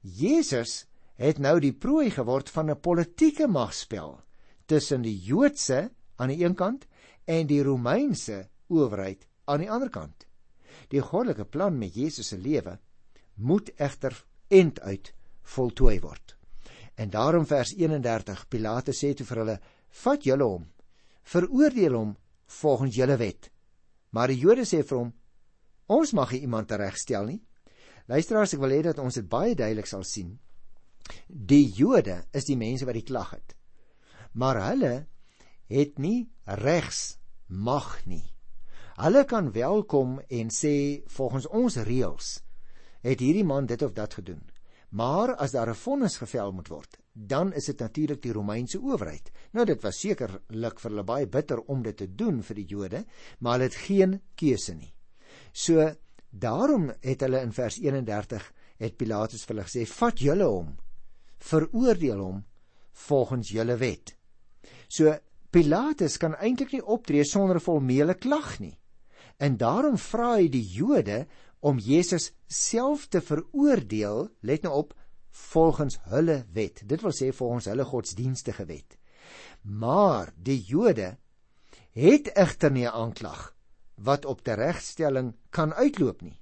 Jesus 0.00 0.86
het 1.20 1.38
nou 1.38 1.58
die 1.60 1.72
prooi 1.72 2.10
geword 2.10 2.50
van 2.50 2.70
'n 2.70 2.80
politieke 2.80 3.46
magspel 3.46 4.20
tussen 4.66 5.02
die 5.02 5.18
Joodse 5.18 5.90
aan 6.16 6.28
die 6.28 6.44
een 6.44 6.54
kant 6.54 6.86
en 7.24 7.46
die 7.46 7.62
Romeinse 7.62 8.48
owerheid 8.68 9.26
aan 9.44 9.60
die 9.60 9.70
ander 9.70 9.90
kant. 9.90 10.26
Die 10.90 11.00
goddelike 11.00 11.44
plan 11.44 11.78
met 11.78 11.94
Jesus 11.94 12.28
se 12.28 12.38
lewe 12.38 12.78
moet 13.34 13.70
egter 13.76 14.14
end 14.48 14.80
uit 14.80 15.12
voltooi 15.42 16.00
word. 16.00 16.36
En 16.96 17.10
daarom 17.10 17.46
vers 17.46 17.74
31 17.76 18.48
Pilate 18.48 18.92
sê 18.92 19.14
toe 19.14 19.26
vir 19.26 19.42
hulle: 19.42 19.60
"Vat 19.90 20.24
julle 20.24 20.44
hom 20.44 20.66
veroordeel 21.26 21.96
hom 21.98 22.14
volgens 22.60 22.94
julle 22.94 23.16
wet. 23.18 23.50
Maar 24.14 24.32
die 24.32 24.40
Jode 24.40 24.66
sê 24.68 24.82
vir 24.86 24.98
hom: 25.00 25.12
Ons 25.92 26.14
mag 26.18 26.32
nie 26.34 26.44
iemand 26.46 26.72
regstel 26.72 27.28
nie. 27.30 27.40
Luisteraars, 28.10 28.54
ek 28.54 28.62
wil 28.62 28.74
hê 28.74 28.82
dat 28.86 29.00
ons 29.02 29.18
dit 29.18 29.26
baie 29.26 29.54
duidelik 29.58 29.88
sal 29.90 30.04
sien. 30.06 30.36
Die 31.26 31.66
Jode 31.74 32.20
is 32.34 32.46
die 32.46 32.58
mense 32.58 32.86
wat 32.86 32.98
die 32.98 33.06
klag 33.06 33.34
het. 33.34 33.54
Maar 34.38 34.62
hulle 34.70 34.94
het 35.70 35.98
nie 36.02 36.28
regs 36.62 37.18
mag 37.48 37.98
nie. 38.06 38.24
Hulle 38.96 39.26
kan 39.28 39.50
welkom 39.52 40.14
en 40.32 40.48
sê 40.48 41.02
volgens 41.12 41.44
ons 41.52 41.74
reëls 41.84 42.28
het 43.04 43.20
hierdie 43.20 43.44
man 43.44 43.66
dit 43.68 43.82
of 43.84 43.90
dat 43.92 44.14
gedoen. 44.16 44.40
Maar 44.96 45.34
as 45.36 45.52
daar 45.52 45.68
'n 45.68 45.74
vonnis 45.74 46.16
gevel 46.16 46.52
moet 46.52 46.68
word, 46.68 46.96
dan 47.12 47.52
is 47.52 47.64
dit 47.64 47.78
natuurlik 47.78 48.22
die 48.22 48.32
Romeinse 48.32 48.80
owerheid. 48.80 49.30
Nou 49.52 49.66
dit 49.66 49.82
was 49.82 50.00
sekerlik 50.00 50.80
vir 50.80 50.90
hulle 50.90 51.04
baie 51.04 51.26
bitter 51.26 51.60
om 51.60 51.82
dit 51.82 51.96
te 51.96 52.14
doen 52.14 52.42
vir 52.42 52.54
die 52.54 52.64
Jode, 52.64 53.04
maar 53.38 53.52
hulle 53.52 53.64
het 53.64 53.74
geen 53.74 54.20
keuse 54.34 54.74
nie. 54.74 54.94
So 55.52 55.94
daarom 56.30 56.92
het 57.00 57.20
hulle 57.20 57.40
in 57.40 57.52
vers 57.52 57.78
31 57.78 58.52
het 58.78 58.96
Pilatus 58.96 59.44
vir 59.44 59.56
hulle 59.56 59.68
gesê: 59.68 59.86
"Vat 59.86 60.18
julle 60.18 60.44
hom, 60.44 60.76
veroordeel 61.38 62.18
hom 62.18 62.44
volgens 62.92 63.48
julle 63.48 63.76
wet." 63.76 64.16
So 64.88 65.18
Pilatus 65.50 66.16
kan 66.16 66.34
eintlik 66.34 66.72
nie 66.72 66.84
optree 66.84 67.24
sonder 67.24 67.56
'n 67.56 67.60
formele 67.60 68.14
klag 68.14 68.58
nie. 68.58 68.78
En 69.36 69.56
daarom 69.56 69.98
vra 70.00 70.36
hy 70.36 70.48
die 70.48 70.64
Jode 70.64 71.26
om 71.60 71.78
Jesus 71.78 72.30
self 72.48 73.08
te 73.12 73.20
veroordeel, 73.20 74.28
let 74.40 74.64
nou 74.64 74.74
op, 74.74 74.94
volgens 75.36 75.98
hulle 76.08 76.44
wet. 76.56 76.82
Dit 76.88 77.02
wil 77.04 77.12
sê 77.12 77.32
volgens 77.34 77.68
hulle 77.70 77.84
godsdienstige 77.84 78.64
wet. 78.68 78.96
Maar 79.62 80.32
die 80.36 80.62
Jode 80.64 81.16
het 81.96 82.32
egter 82.36 82.70
nie 82.70 82.86
'n 82.86 82.94
aanklag 82.94 83.54
wat 83.94 84.24
op 84.24 84.42
teregstelling 84.44 85.34
kan 85.50 85.72
uitloop 85.72 86.22
nie. 86.22 86.40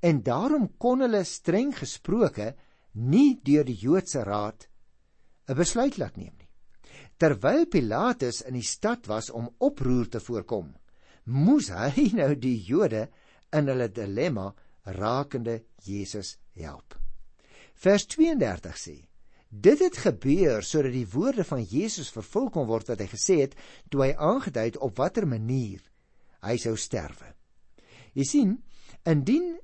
En 0.00 0.22
daarom 0.22 0.76
kon 0.78 1.00
hulle 1.00 1.24
streng 1.24 1.74
gesproke 1.78 2.54
nie 2.92 3.40
deur 3.42 3.64
die 3.64 3.78
Joodse 3.78 4.22
raad 4.22 4.68
'n 5.48 5.54
besluit 5.54 5.98
laat 5.98 6.16
neem 6.16 6.34
nie. 6.38 6.48
Terwyl 7.16 7.66
Pilatus 7.66 8.42
in 8.42 8.54
die 8.54 8.62
stad 8.66 9.06
was 9.06 9.30
om 9.30 9.54
oproer 9.58 10.08
te 10.08 10.20
voorkom, 10.20 10.74
moes 11.24 11.70
hy 11.74 12.10
nou 12.16 12.32
die 12.36 12.58
Jode 12.66 13.08
in 13.54 13.70
hulle 13.70 13.88
dilemma 13.92 14.50
rakende 14.84 15.62
Jesus 15.84 16.36
help. 16.58 16.94
Vers 17.74 18.06
32 18.06 18.78
sê: 18.78 18.96
Dit 19.48 19.80
het 19.84 19.96
gebeur 20.02 20.64
sodat 20.66 20.94
die 20.94 21.06
woorde 21.06 21.44
van 21.46 21.62
Jesus 21.62 22.10
vervul 22.10 22.50
kon 22.50 22.66
word 22.66 22.90
wat 22.90 23.02
hy 23.02 23.08
gesê 23.10 23.40
het 23.44 23.54
toe 23.90 24.02
hy 24.06 24.12
aangedui 24.18 24.64
het 24.70 24.80
op 24.82 24.98
watter 24.98 25.26
manier 25.30 25.82
hy 26.44 26.56
sou 26.60 26.74
sterwe. 26.76 27.30
Jy 28.14 28.24
sien, 28.28 28.54
indien 29.08 29.54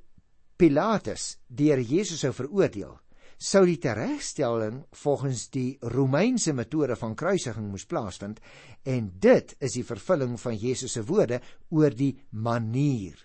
Pilatus 0.60 1.36
deur 1.46 1.80
Jesus 1.80 2.22
sou 2.22 2.32
veroordeel, 2.36 2.92
sou 3.40 3.62
die 3.64 3.78
teregstelling 3.80 4.82
volgens 5.00 5.47
die 5.54 5.78
Romeinse 5.80 6.52
metode 6.52 6.92
van 7.00 7.14
kruisiging 7.16 7.70
moes 7.73 7.87
plaasvind 7.88 8.42
en 8.85 9.09
dit 9.16 9.54
is 9.64 9.78
die 9.78 9.85
vervulling 9.88 10.37
van 10.42 10.59
Jesus 10.61 10.92
se 10.99 11.04
woorde 11.09 11.40
oor 11.73 11.97
die 11.97 12.12
manier 12.37 13.16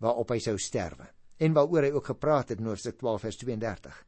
waarop 0.00 0.32
hy 0.32 0.40
sou 0.40 0.56
sterwe 0.56 1.10
en 1.44 1.52
waaroor 1.54 1.84
hy 1.84 1.92
ook 1.94 2.08
gepraat 2.14 2.54
het 2.54 2.62
in 2.62 2.70
Hoofstuk 2.70 2.96
12 2.98 3.26
vers 3.28 3.36
32. 3.44 3.98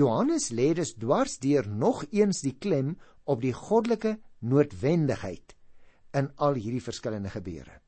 Johannes 0.00 0.48
lê 0.50 0.72
dus 0.74 0.96
dwars 0.98 1.36
deur 1.44 1.68
nog 1.68 2.02
eens 2.10 2.40
die 2.42 2.56
klem 2.58 2.96
op 3.28 3.44
die 3.44 3.52
goddelike 3.54 4.16
noodwendigheid 4.40 5.54
in 6.18 6.32
al 6.42 6.58
hierdie 6.58 6.82
verskillende 6.82 7.30
gebeure. 7.30 7.78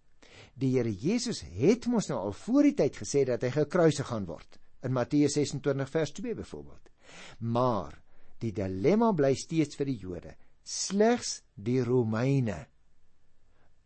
Die 0.54 0.76
Here 0.76 0.93
Jesus 0.93 1.43
het 1.57 1.88
mos 1.90 2.12
nou 2.12 2.21
al 2.28 2.37
voor 2.45 2.69
die 2.69 2.76
tyd 2.78 3.00
gesê 3.00 3.25
dat 3.26 3.43
hy 3.43 3.50
gekruisig 3.64 4.07
gaan 4.12 4.28
word 4.28 4.61
in 4.85 4.95
Matteus 4.95 5.40
26 5.40 5.90
vers 5.90 6.12
2 6.21 6.37
byvoorbeeld. 6.45 6.93
Maar 7.38 8.00
die 8.40 8.52
dilemma 8.52 9.12
bly 9.12 9.35
steeds 9.35 9.76
vir 9.76 9.90
die 9.90 9.99
Jode. 9.99 10.35
Slegs 10.64 11.42
die 11.54 11.83
Romeine 11.85 12.66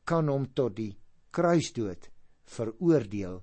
kan 0.08 0.28
hom 0.30 0.46
tot 0.56 0.76
die 0.78 0.94
kruisdood 1.34 2.08
veroordeel 2.48 3.42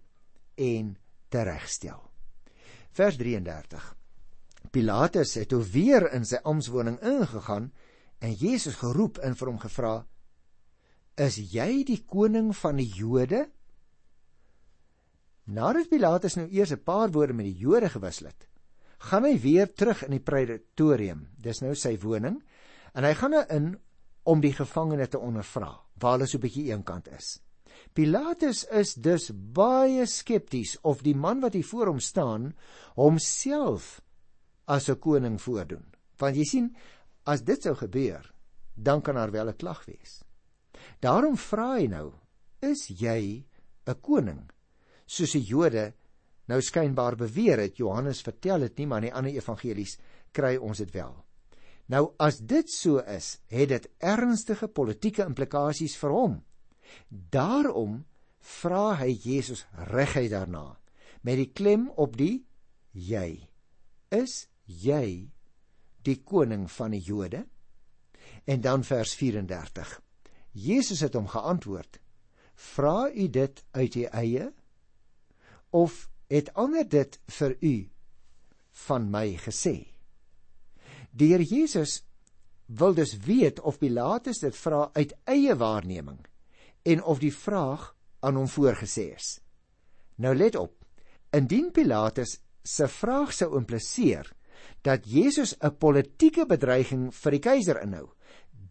en 0.55 0.95
teregstel. 1.29 1.99
Vers 2.95 3.17
33. 3.19 3.85
Pilatus 4.71 5.35
het 5.37 5.51
toe 5.51 5.61
weer 5.63 6.07
in 6.15 6.25
sy 6.25 6.39
amptswoning 6.47 6.97
ingegaan 7.05 7.69
en 8.23 8.33
Jesus 8.33 8.79
geroep 8.79 9.19
en 9.23 9.35
vir 9.35 9.51
hom 9.51 9.59
gevra: 9.61 9.93
"Is 11.15 11.37
jy 11.37 11.83
die 11.83 12.01
koning 12.07 12.53
van 12.55 12.81
die 12.81 12.89
Jode?" 12.89 13.45
Nadat 15.45 15.89
Pilatus 15.89 16.35
nou 16.35 16.47
eers 16.49 16.71
'n 16.71 16.83
paar 16.83 17.11
woorde 17.11 17.33
met 17.33 17.45
die 17.45 17.59
Jode 17.59 17.89
gewissel 17.89 18.27
het, 18.27 18.47
gaan 19.05 19.25
hy 19.27 19.35
weer 19.41 19.69
terug 19.73 20.03
in 20.07 20.15
die 20.15 20.23
praetorium. 20.23 21.27
Dis 21.37 21.61
nou 21.61 21.75
sy 21.77 21.95
woning 22.01 22.39
en 22.95 23.05
hy 23.05 23.13
gaan 23.17 23.35
nou 23.35 23.43
in 23.53 23.73
om 24.25 24.41
die 24.41 24.53
gevangene 24.55 25.05
te 25.07 25.21
ondervra, 25.21 25.69
waar 26.01 26.17
hulle 26.17 26.27
so 26.27 26.37
'n 26.37 26.41
bietjie 26.41 26.71
eenkant 26.71 27.07
is. 27.07 27.39
Pilatus 27.93 28.63
is 28.71 28.95
dus 28.95 29.29
baie 29.31 30.05
skepties 30.05 30.77
of 30.83 31.03
die 31.03 31.15
man 31.15 31.41
wat 31.41 31.53
hier 31.53 31.67
voor 31.67 31.87
hom 31.87 31.99
staan 31.99 32.53
homself 32.95 34.01
as 34.67 34.89
'n 34.89 34.99
koning 34.99 35.41
voordoen. 35.41 35.85
Want 36.17 36.35
jy 36.35 36.43
sien, 36.43 36.75
as 37.25 37.41
dit 37.41 37.61
sou 37.61 37.75
gebeur, 37.75 38.33
dan 38.75 39.01
kan 39.01 39.15
daar 39.15 39.31
wel 39.31 39.49
'n 39.49 39.57
klag 39.57 39.85
wees. 39.85 40.23
Daarom 40.99 41.37
vra 41.37 41.77
hy 41.77 41.87
nou: 41.87 42.13
"Is 42.61 42.87
jy 42.87 43.45
'n 43.87 44.01
koning?" 44.01 44.49
Soos 45.05 45.31
die 45.31 45.43
Jode 45.43 45.93
nou 46.49 46.61
skynbaar 46.61 47.17
beweer 47.19 47.63
het 47.63 47.77
Johannes 47.77 48.21
vertel 48.25 48.67
dit 48.67 48.81
nie 48.81 48.87
maar 48.87 49.03
in 49.03 49.09
die 49.09 49.17
ander 49.17 49.37
evangelies 49.37 49.97
kry 50.35 50.55
ons 50.57 50.81
dit 50.83 50.91
wel. 50.93 51.13
Nou 51.87 52.15
as 52.21 52.39
dit 52.41 52.69
so 52.71 52.99
is, 52.99 53.37
het 53.47 53.69
dit 53.69 53.87
ernstige 54.01 54.67
politieke 54.67 55.25
implikasies 55.25 55.97
vir 56.01 56.13
hom. 56.13 56.39
Daarom 57.09 58.03
vra 58.45 58.95
hy 59.01 59.11
Jesus 59.13 59.65
reguit 59.91 60.31
daarna 60.33 60.75
met 61.25 61.39
die 61.41 61.51
klem 61.53 61.89
op 61.97 62.17
die 62.17 62.45
jy. 62.93 63.47
Is 64.13 64.45
jy 64.65 65.31
die 66.05 66.19
koning 66.21 66.67
van 66.71 66.93
die 66.93 67.01
Jode? 67.01 67.45
En 68.45 68.61
dan 68.61 68.85
vers 68.85 69.15
34. 69.17 70.01
Jesus 70.55 71.01
het 71.01 71.17
hom 71.17 71.27
geantwoord: 71.27 71.99
Vra 72.55 73.09
u 73.09 73.27
dit 73.29 73.63
uit 73.71 73.95
u 73.95 74.03
eie 74.03 74.51
of 75.69 76.05
het 76.27 76.53
ander 76.53 76.87
dit 76.89 77.19
vir 77.39 77.57
u 77.61 77.75
van 78.87 79.09
my 79.11 79.37
gesê. 79.39 79.75
Die 81.11 81.31
Here 81.31 81.43
Jesus 81.43 82.03
wil 82.65 82.93
dus 82.93 83.17
weet 83.25 83.59
of 83.59 83.77
Pilatus 83.79 84.41
dit 84.41 84.55
vra 84.55 84.89
uit 84.93 85.13
eie 85.23 85.55
waarneming 85.55 86.19
en 86.83 87.03
of 87.03 87.21
die 87.21 87.33
vraag 87.33 87.93
aan 88.19 88.35
hom 88.35 88.49
voorgesê 88.49 89.13
is. 89.15 89.39
Nou 90.15 90.35
let 90.35 90.55
op. 90.55 90.73
Indien 91.35 91.71
Pilatus 91.71 92.39
se 92.63 92.87
vraag 92.87 93.33
sou 93.33 93.55
impliseer 93.57 94.31
dat 94.81 95.05
Jesus 95.05 95.55
'n 95.61 95.77
politieke 95.77 96.45
bedreiging 96.45 97.13
vir 97.13 97.31
die 97.31 97.39
keiser 97.39 97.81
inhou, 97.81 98.09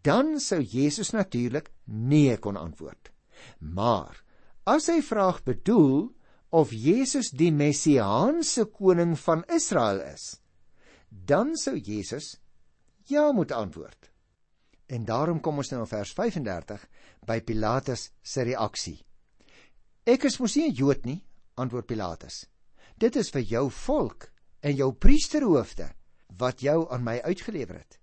dan 0.01 0.39
sou 0.39 0.61
Jesus 0.61 1.11
natuurlik 1.11 1.71
nee 1.85 2.37
kon 2.37 2.57
antwoord. 2.57 3.11
Maar 3.59 4.23
as 4.63 4.87
hy 4.87 5.01
vraag 5.01 5.43
bedoel 5.43 6.14
of 6.55 6.71
Jesus 6.71 7.33
die 7.35 7.51
messiaanse 7.51 8.69
koning 8.71 9.17
van 9.19 9.43
Israel 9.51 9.99
is, 10.07 10.37
dan 11.09 11.55
sou 11.59 11.75
Jesus 11.75 12.37
ja 13.11 13.31
moet 13.35 13.51
antwoord. 13.51 14.11
En 14.87 15.05
daarom 15.05 15.41
kom 15.41 15.59
ons 15.59 15.71
nou 15.73 15.81
in 15.83 15.89
vers 15.89 16.13
35 16.15 16.85
by 17.27 17.39
Pilatus 17.43 18.09
se 18.23 18.45
reaksie. 18.47 18.99
Ek 20.05 20.27
is 20.29 20.39
mos 20.39 20.55
nie 20.55 20.69
'n 20.69 20.75
Jood 20.75 21.05
nie, 21.05 21.23
antwoord 21.57 21.87
Pilatus. 21.87 22.45
Dit 22.97 23.15
is 23.15 23.31
vir 23.31 23.41
jou 23.41 23.69
volk 23.69 24.29
en 24.61 24.75
jou 24.75 24.93
priesterhoofde 24.93 25.89
wat 26.37 26.61
jou 26.61 26.87
aan 26.91 27.03
my 27.03 27.19
uitgelewer 27.21 27.77
het. 27.77 27.99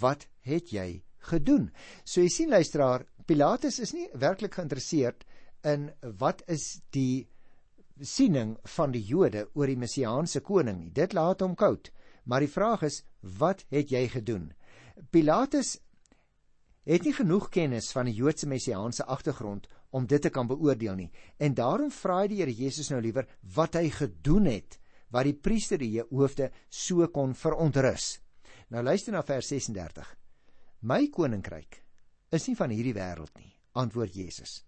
Wat 0.00 0.26
het 0.40 0.72
jy 0.72 1.02
gedoen? 1.18 1.70
So 2.04 2.20
jy 2.20 2.28
sien 2.28 2.50
luisteraar, 2.50 3.06
Pilatus 3.26 3.78
is 3.78 3.92
nie 3.92 4.08
werklik 4.14 4.54
geïnteresseerd 4.54 5.24
in 5.64 5.92
wat 6.18 6.42
is 6.48 6.80
die 6.90 7.28
siening 8.00 8.56
van 8.76 8.92
die 8.92 9.02
Jode 9.04 9.48
oor 9.54 9.66
die 9.66 9.78
messiaanse 9.78 10.40
koning 10.40 10.78
nie. 10.80 10.90
Dit 10.94 11.12
laat 11.12 11.42
hom 11.44 11.54
koud. 11.58 11.90
Maar 12.24 12.44
die 12.44 12.52
vraag 12.52 12.82
is, 12.88 13.02
wat 13.20 13.64
het 13.72 13.90
jy 13.90 14.06
gedoen? 14.12 14.52
Pilatus 15.10 15.78
het 16.88 17.04
nie 17.04 17.12
genoeg 17.12 17.48
kennis 17.52 17.90
van 17.92 18.08
die 18.08 18.16
Joodse 18.16 18.48
messiaanse 18.48 19.04
agtergrond 19.04 19.68
om 19.90 20.06
dit 20.06 20.22
te 20.22 20.30
kan 20.30 20.48
beoordeel 20.48 20.94
nie. 20.96 21.10
En 21.38 21.54
daarom 21.54 21.90
vra 21.92 22.22
hy 22.22 22.28
die 22.32 22.40
Here 22.42 22.54
Jesus 22.54 22.90
nou 22.92 23.00
liewer 23.04 23.28
wat 23.54 23.76
hy 23.76 23.88
gedoen 23.92 24.48
het 24.48 24.78
wat 25.12 25.24
die 25.24 25.36
priester 25.36 25.80
die 25.80 26.02
hoofde 26.10 26.50
so 26.68 27.06
kon 27.12 27.34
verontrus. 27.34 28.18
Nou 28.68 28.82
luister 28.84 29.14
na 29.14 29.22
vers 29.24 29.48
36. 29.48 30.08
My 30.84 31.08
koninkryk 31.12 31.80
is 32.32 32.46
nie 32.48 32.56
van 32.58 32.72
hierdie 32.74 32.96
wêreld 32.96 33.32
nie, 33.40 33.54
antwoord 33.80 34.14
Jesus. 34.14 34.62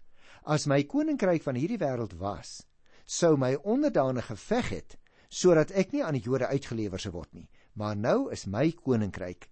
As 0.49 0.65
my 0.65 0.81
koninkryk 0.89 1.45
van 1.45 1.59
hierdie 1.59 1.77
wêreld 1.81 2.15
was, 2.17 2.63
sou 3.11 3.35
my 3.37 3.55
onderdane 3.67 4.23
geveg 4.23 4.69
het 4.77 4.97
sodat 5.31 5.71
ek 5.71 5.93
nie 5.95 6.03
aan 6.03 6.17
die 6.17 6.25
Jode 6.25 6.47
uitgelewer 6.51 6.99
sou 6.99 7.13
word 7.15 7.31
nie. 7.33 7.47
Maar 7.79 7.95
nou 7.95 8.31
is 8.35 8.49
my 8.51 8.65
koninkryk 8.75 9.47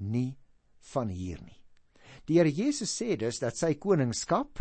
nie 0.00 0.38
van 0.92 1.10
hier 1.12 1.40
nie. 1.44 1.58
Die 2.28 2.38
Here 2.38 2.52
Jesus 2.52 2.94
sê 2.96 3.16
dus 3.20 3.40
dat 3.40 3.56
sy 3.56 3.74
koningskap 3.80 4.60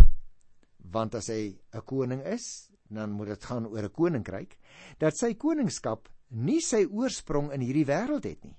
want 0.92 1.16
as 1.16 1.28
hy 1.28 1.58
'n 1.74 1.82
koning 1.84 2.22
is, 2.24 2.70
dan 2.90 3.12
moet 3.12 3.28
dit 3.28 3.44
gaan 3.44 3.66
oor 3.68 3.84
'n 3.84 3.92
koninkryk, 3.92 4.58
dat 5.00 5.18
sy 5.18 5.34
koningskap 5.34 6.10
nie 6.30 6.62
sy 6.62 6.86
oorsprong 6.86 7.52
in 7.52 7.62
hierdie 7.62 7.86
wêreld 7.86 8.24
het 8.24 8.44
nie. 8.44 8.58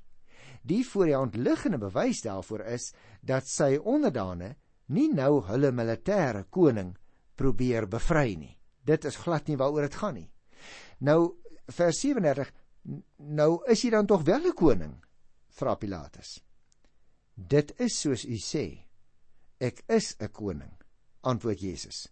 Die 0.63 0.85
voor 0.85 1.07
die 1.07 1.17
hand 1.17 1.37
liggende 1.37 1.79
bewys 1.79 2.21
daarvoor 2.23 2.61
is 2.61 2.93
dat 3.23 3.47
sy 3.47 3.77
onderdane 3.77 4.57
nie 4.89 5.09
nou 5.09 5.41
hulle 5.47 5.73
militêre 5.73 6.45
koning 6.51 6.97
probeer 7.37 7.87
bevry 7.87 8.35
nie. 8.35 8.58
Dit 8.89 9.05
is 9.05 9.21
glad 9.21 9.49
nie 9.49 9.59
waaroor 9.61 9.85
dit 9.89 9.99
gaan 10.01 10.17
nie. 10.17 10.31
Nou 11.05 11.21
vers 11.77 12.01
37 12.01 12.53
nou 13.37 13.51
is 13.69 13.83
jy 13.85 13.91
dan 13.93 14.07
tog 14.09 14.25
wel 14.25 14.49
'n 14.49 14.55
koning? 14.55 14.95
vra 15.59 15.75
Pilatus. 15.75 16.39
Dit 17.35 17.73
is 17.81 18.01
soos 18.01 18.25
u 18.25 18.39
sê. 18.39 18.67
Ek 19.61 19.83
is 19.89 20.15
'n 20.21 20.29
koning, 20.29 20.75
antwoord 21.21 21.61
Jesus. 21.61 22.09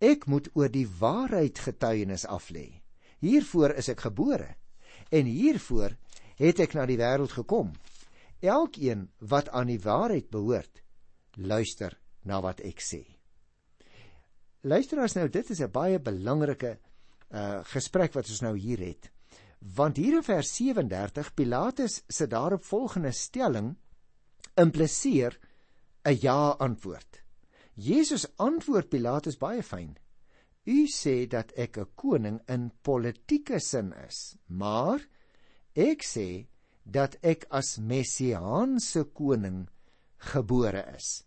Ek 0.00 0.26
moet 0.26 0.48
oor 0.54 0.68
die 0.68 0.88
waarheid 0.88 1.58
getuienis 1.58 2.26
aflê. 2.26 2.82
Hiervoor 3.20 3.70
is 3.70 3.88
ek 3.88 4.00
gebore 4.00 4.56
en 5.10 5.26
hiervoor 5.26 5.96
het 6.36 6.60
ek 6.60 6.74
na 6.74 6.86
die 6.86 6.96
wêreld 6.96 7.32
gekom. 7.32 7.72
Elkeen 8.40 9.10
wat 9.18 9.48
aan 9.48 9.66
die 9.66 9.80
waarheid 9.80 10.30
behoort, 10.30 10.82
luister 11.36 11.98
na 12.24 12.40
wat 12.40 12.60
ek 12.60 12.80
sê. 12.80 13.19
Luisteraars 14.60 15.14
nou, 15.16 15.28
dit 15.28 15.50
is 15.50 15.60
'n 15.60 15.70
baie 15.72 15.98
belangrike 15.98 16.78
uh 17.32 17.64
gesprek 17.64 18.12
wat 18.12 18.28
ons 18.28 18.40
nou 18.40 18.56
hier 18.58 18.78
het. 18.78 19.10
Want 19.58 19.96
hier 19.96 20.16
in 20.16 20.22
vers 20.22 20.54
37 20.56 21.34
Pilatus 21.34 22.02
se 22.08 22.26
daarop 22.26 22.64
volgende 22.64 23.12
stelling 23.12 23.76
impliseer 24.56 25.38
'n 26.04 26.16
ja 26.20 26.50
antwoord. 26.58 27.22
Jesus 27.74 28.26
antwoord 28.36 28.88
Pilatus 28.88 29.38
baie 29.38 29.62
fyn. 29.62 29.96
U 30.66 30.86
sê 30.86 31.26
dat 31.26 31.52
ek 31.56 31.78
'n 31.78 31.88
koning 31.94 32.40
in 32.48 32.70
politieke 32.82 33.60
sin 33.60 33.92
is, 34.08 34.36
maar 34.46 35.00
ek 35.74 36.02
sê 36.04 36.46
dat 36.84 37.16
ek 37.22 37.46
as 37.50 37.78
messiaanse 37.78 39.04
koning 39.04 39.68
gebore 40.16 40.84
is. 40.96 41.24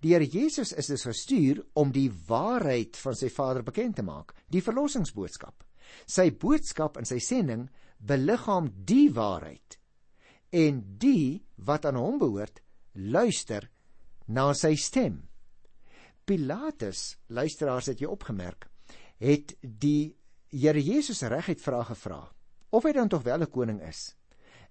Die 0.00 0.12
Here 0.12 0.26
Jesus 0.26 0.72
is 0.72 0.86
dus 0.86 1.06
gestuur 1.08 1.62
om 1.74 1.92
die 1.92 2.10
waarheid 2.28 2.96
van 2.96 3.14
sy 3.14 3.30
Vader 3.32 3.62
bekend 3.62 3.96
te 3.96 4.02
maak, 4.02 4.34
die 4.48 4.62
verlossingsboodskap. 4.62 5.64
Sy 6.06 6.30
boodskap 6.30 6.96
en 6.96 7.08
sy 7.08 7.18
sending 7.18 7.68
beliggaam 7.98 8.70
die 8.84 9.08
waarheid. 9.14 9.78
En 10.52 10.82
die 10.98 11.44
wat 11.56 11.86
aan 11.86 11.98
hom 11.98 12.18
behoort, 12.18 12.60
luister 12.94 13.68
na 14.26 14.52
sy 14.54 14.74
stem. 14.76 15.22
Pilatus, 16.24 17.16
luisteraars 17.28 17.90
het 17.92 18.00
jy 18.00 18.08
opgemerk, 18.08 18.68
het 19.20 19.56
die 19.60 20.14
Here 20.54 20.78
Jesus 20.78 21.24
reguit 21.26 21.58
vra 21.58 21.80
gevra 21.82 22.20
of 22.70 22.84
hy 22.86 22.92
dan 22.94 23.08
tog 23.10 23.24
wel 23.26 23.42
'n 23.42 23.50
koning 23.50 23.80
is. 23.82 24.14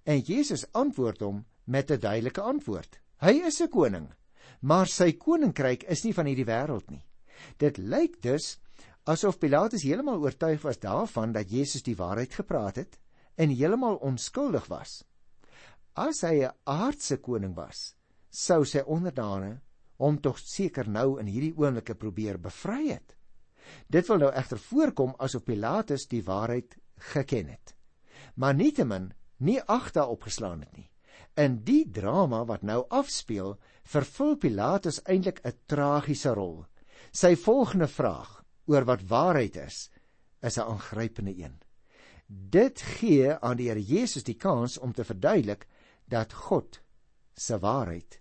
En 0.04 0.20
Jesus 0.20 0.64
antwoord 0.72 1.20
hom 1.20 1.44
met 1.64 1.90
'n 1.90 2.00
duidelike 2.00 2.40
antwoord. 2.40 3.00
Hy 3.20 3.44
is 3.44 3.60
'n 3.60 3.68
koning, 3.68 4.08
maar 4.64 4.88
sy 4.88 5.12
koninkryk 5.20 5.84
is 5.92 6.04
nie 6.06 6.14
van 6.16 6.28
hierdie 6.30 6.48
wêreld 6.48 6.88
nie. 6.92 7.02
Dit 7.60 7.78
lyk 7.78 8.16
dus 8.24 8.54
asof 9.04 9.36
Pilatus 9.38 9.84
heeltemal 9.84 10.22
oortuig 10.24 10.62
was 10.64 10.80
daarvan 10.80 11.34
dat 11.36 11.50
Jesus 11.52 11.84
die 11.84 11.96
waarheid 11.98 12.32
gepraat 12.32 12.80
het 12.80 12.96
en 13.36 13.52
heeltemal 13.52 13.98
onskuldig 14.00 14.70
was. 14.72 15.02
As 15.94 16.22
hy 16.22 16.46
'n 16.46 16.54
aardse 16.64 17.20
koning 17.20 17.54
was, 17.54 17.94
sou 18.30 18.64
sy 18.64 18.80
onderdane 18.80 19.60
hom 19.98 20.18
tog 20.20 20.38
seker 20.38 20.88
nou 20.88 21.20
in 21.20 21.26
hierdie 21.26 21.54
oomblikke 21.56 21.94
probeer 21.94 22.38
bevry 22.38 22.88
het. 22.88 23.14
Dit 23.88 24.08
wil 24.08 24.18
nou 24.18 24.32
egter 24.32 24.58
voorkom 24.58 25.14
asof 25.18 25.44
Pilatus 25.44 26.08
die 26.08 26.24
waarheid 26.24 26.76
geken 27.12 27.48
het. 27.48 27.74
Maar 28.34 28.54
nietemin 28.54 29.12
nie 29.38 29.60
agter 29.60 30.08
opgeslaan 30.08 30.60
het 30.60 30.76
nie. 30.76 30.90
In 31.34 31.64
die 31.66 31.90
drama 31.90 32.44
wat 32.46 32.62
nou 32.62 32.84
afspeel, 32.94 33.56
vervul 33.82 34.36
Pilatus 34.36 35.00
eintlik 35.02 35.40
'n 35.44 35.58
tragiese 35.66 36.34
rol. 36.34 36.66
Sy 37.12 37.34
volgende 37.36 37.88
vraag 37.88 38.44
oor 38.66 38.84
wat 38.84 39.02
waarheid 39.08 39.56
is, 39.56 39.90
is 40.42 40.58
'n 40.58 40.68
aangrypende 40.68 41.34
een. 41.36 41.60
Dit 42.26 42.80
gee 42.80 43.34
aan 43.34 43.56
die 43.56 43.68
Here 43.68 43.82
Jesus 43.82 44.24
die 44.24 44.36
kans 44.36 44.78
om 44.78 44.92
te 44.92 45.04
verduidelik 45.04 45.66
dat 46.08 46.32
God 46.32 46.80
se 47.36 47.58
waarheid 47.58 48.20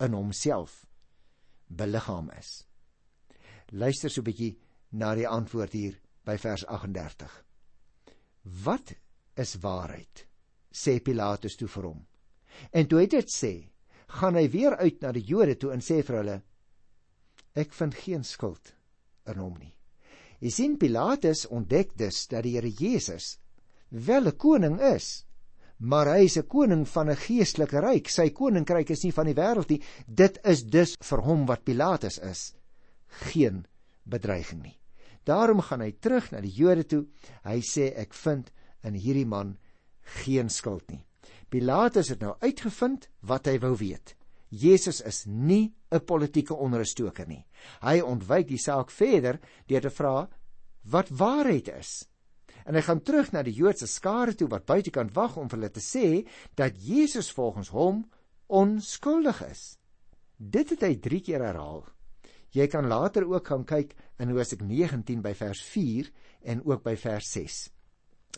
in 0.00 0.12
homself 0.12 0.86
beliggaam 1.66 2.30
is. 2.38 2.66
Luister 3.72 4.10
so 4.10 4.20
'n 4.20 4.24
bietjie 4.24 4.58
na 4.90 5.14
die 5.14 5.28
antwoord 5.28 5.72
hier 5.72 6.00
by 6.24 6.36
vers 6.38 6.66
38. 6.66 7.44
Wat 8.42 8.94
is 9.34 9.56
waarheid? 9.60 10.26
sê 10.70 11.00
Pilatus 11.00 11.56
toe 11.56 11.68
vir 11.68 11.82
hom. 11.82 12.06
En 12.72 12.86
toe 12.86 13.00
hy 13.00 13.06
dit 13.06 13.30
sê, 13.30 13.52
gaan 14.20 14.38
hy 14.38 14.48
weer 14.50 14.76
uit 14.76 15.00
na 15.02 15.12
die 15.12 15.24
Jode 15.26 15.56
toe 15.58 15.72
en 15.74 15.82
sê 15.82 16.02
vir 16.02 16.20
hulle: 16.20 16.40
Ek 17.54 17.72
vind 17.72 17.94
geen 17.94 18.24
skuld 18.24 18.74
in 19.30 19.40
hom 19.40 19.54
nie. 19.58 19.74
Jy 20.44 20.50
sien 20.52 20.74
Pilatus 20.78 21.46
ontdek 21.46 21.94
dus 21.96 22.26
dat 22.28 22.44
die 22.44 22.56
Here 22.56 22.68
Jesus 22.68 23.38
wel 23.88 24.28
'n 24.28 24.36
koning 24.36 24.80
is, 24.80 25.24
maar 25.78 26.06
hy 26.06 26.24
is 26.24 26.36
'n 26.36 26.46
koning 26.46 26.84
van 26.88 27.10
'n 27.10 27.16
geestelike 27.16 27.80
ryk. 27.80 28.08
Sy 28.08 28.30
koninkryk 28.30 28.90
is 28.90 29.04
nie 29.04 29.12
van 29.12 29.26
die 29.26 29.34
wêreld 29.34 29.70
nie. 29.70 29.82
Dit 30.06 30.38
is 30.44 30.64
dus 30.64 30.96
vir 31.00 31.20
hom 31.22 31.46
wat 31.46 31.64
Pilatus 31.64 32.18
is, 32.18 32.54
geen 33.06 33.66
bedreiging 34.04 34.62
nie. 34.62 34.78
Daarom 35.24 35.60
gaan 35.60 35.80
hy 35.80 35.92
terug 35.92 36.30
na 36.32 36.40
die 36.40 36.52
Jode 36.52 36.84
toe. 36.84 37.06
Hy 37.44 37.60
sê 37.60 37.92
ek 37.96 38.12
vind 38.14 38.52
in 38.82 38.94
hierdie 38.94 39.26
man 39.26 39.56
geen 40.22 40.48
skuld 40.48 40.90
nie. 40.90 41.06
Pilatus 41.48 42.08
het 42.08 42.20
nou 42.20 42.34
uitgevind 42.40 43.08
wat 43.20 43.46
hy 43.46 43.58
wou 43.62 43.74
weet. 43.76 44.14
Jesus 44.54 45.00
is 45.00 45.24
nie 45.26 45.74
'n 45.90 46.04
politieke 46.04 46.54
onrustoker 46.54 47.26
nie. 47.26 47.44
Hy 47.82 48.00
ontwyk 48.00 48.48
die 48.48 48.58
saak 48.58 48.90
verder 48.90 49.40
deur 49.66 49.80
te 49.80 49.90
vra 49.90 50.28
wat 50.82 51.08
waarheid 51.08 51.68
is. 51.68 52.08
En 52.64 52.74
hy 52.74 52.80
gaan 52.80 53.02
terug 53.02 53.32
na 53.32 53.42
die 53.42 53.52
Joodse 53.52 53.86
skare 53.86 54.34
toe 54.34 54.48
wat 54.48 54.66
buitekant 54.66 55.14
wag 55.14 55.36
om 55.36 55.48
vir 55.48 55.58
hulle 55.58 55.70
te 55.70 55.80
sê 55.80 56.26
dat 56.54 56.76
Jesus 56.80 57.30
volgens 57.30 57.68
hom 57.68 58.04
onskuldig 58.46 59.42
is. 59.50 59.78
Dit 60.36 60.70
het 60.70 60.82
hy 60.82 60.96
3 60.96 61.20
keer 61.20 61.44
herhaal. 61.44 61.84
Jy 62.54 62.66
kan 62.70 62.86
later 62.86 63.26
ook 63.26 63.46
gaan 63.46 63.64
kyk 63.64 63.94
in 64.18 64.30
Hosea 64.30 64.62
19 64.62 65.22
by 65.22 65.34
vers 65.34 65.62
4 65.62 66.10
en 66.42 66.62
ook 66.64 66.84
by 66.84 66.94
vers 66.96 67.30
6. 67.32 67.70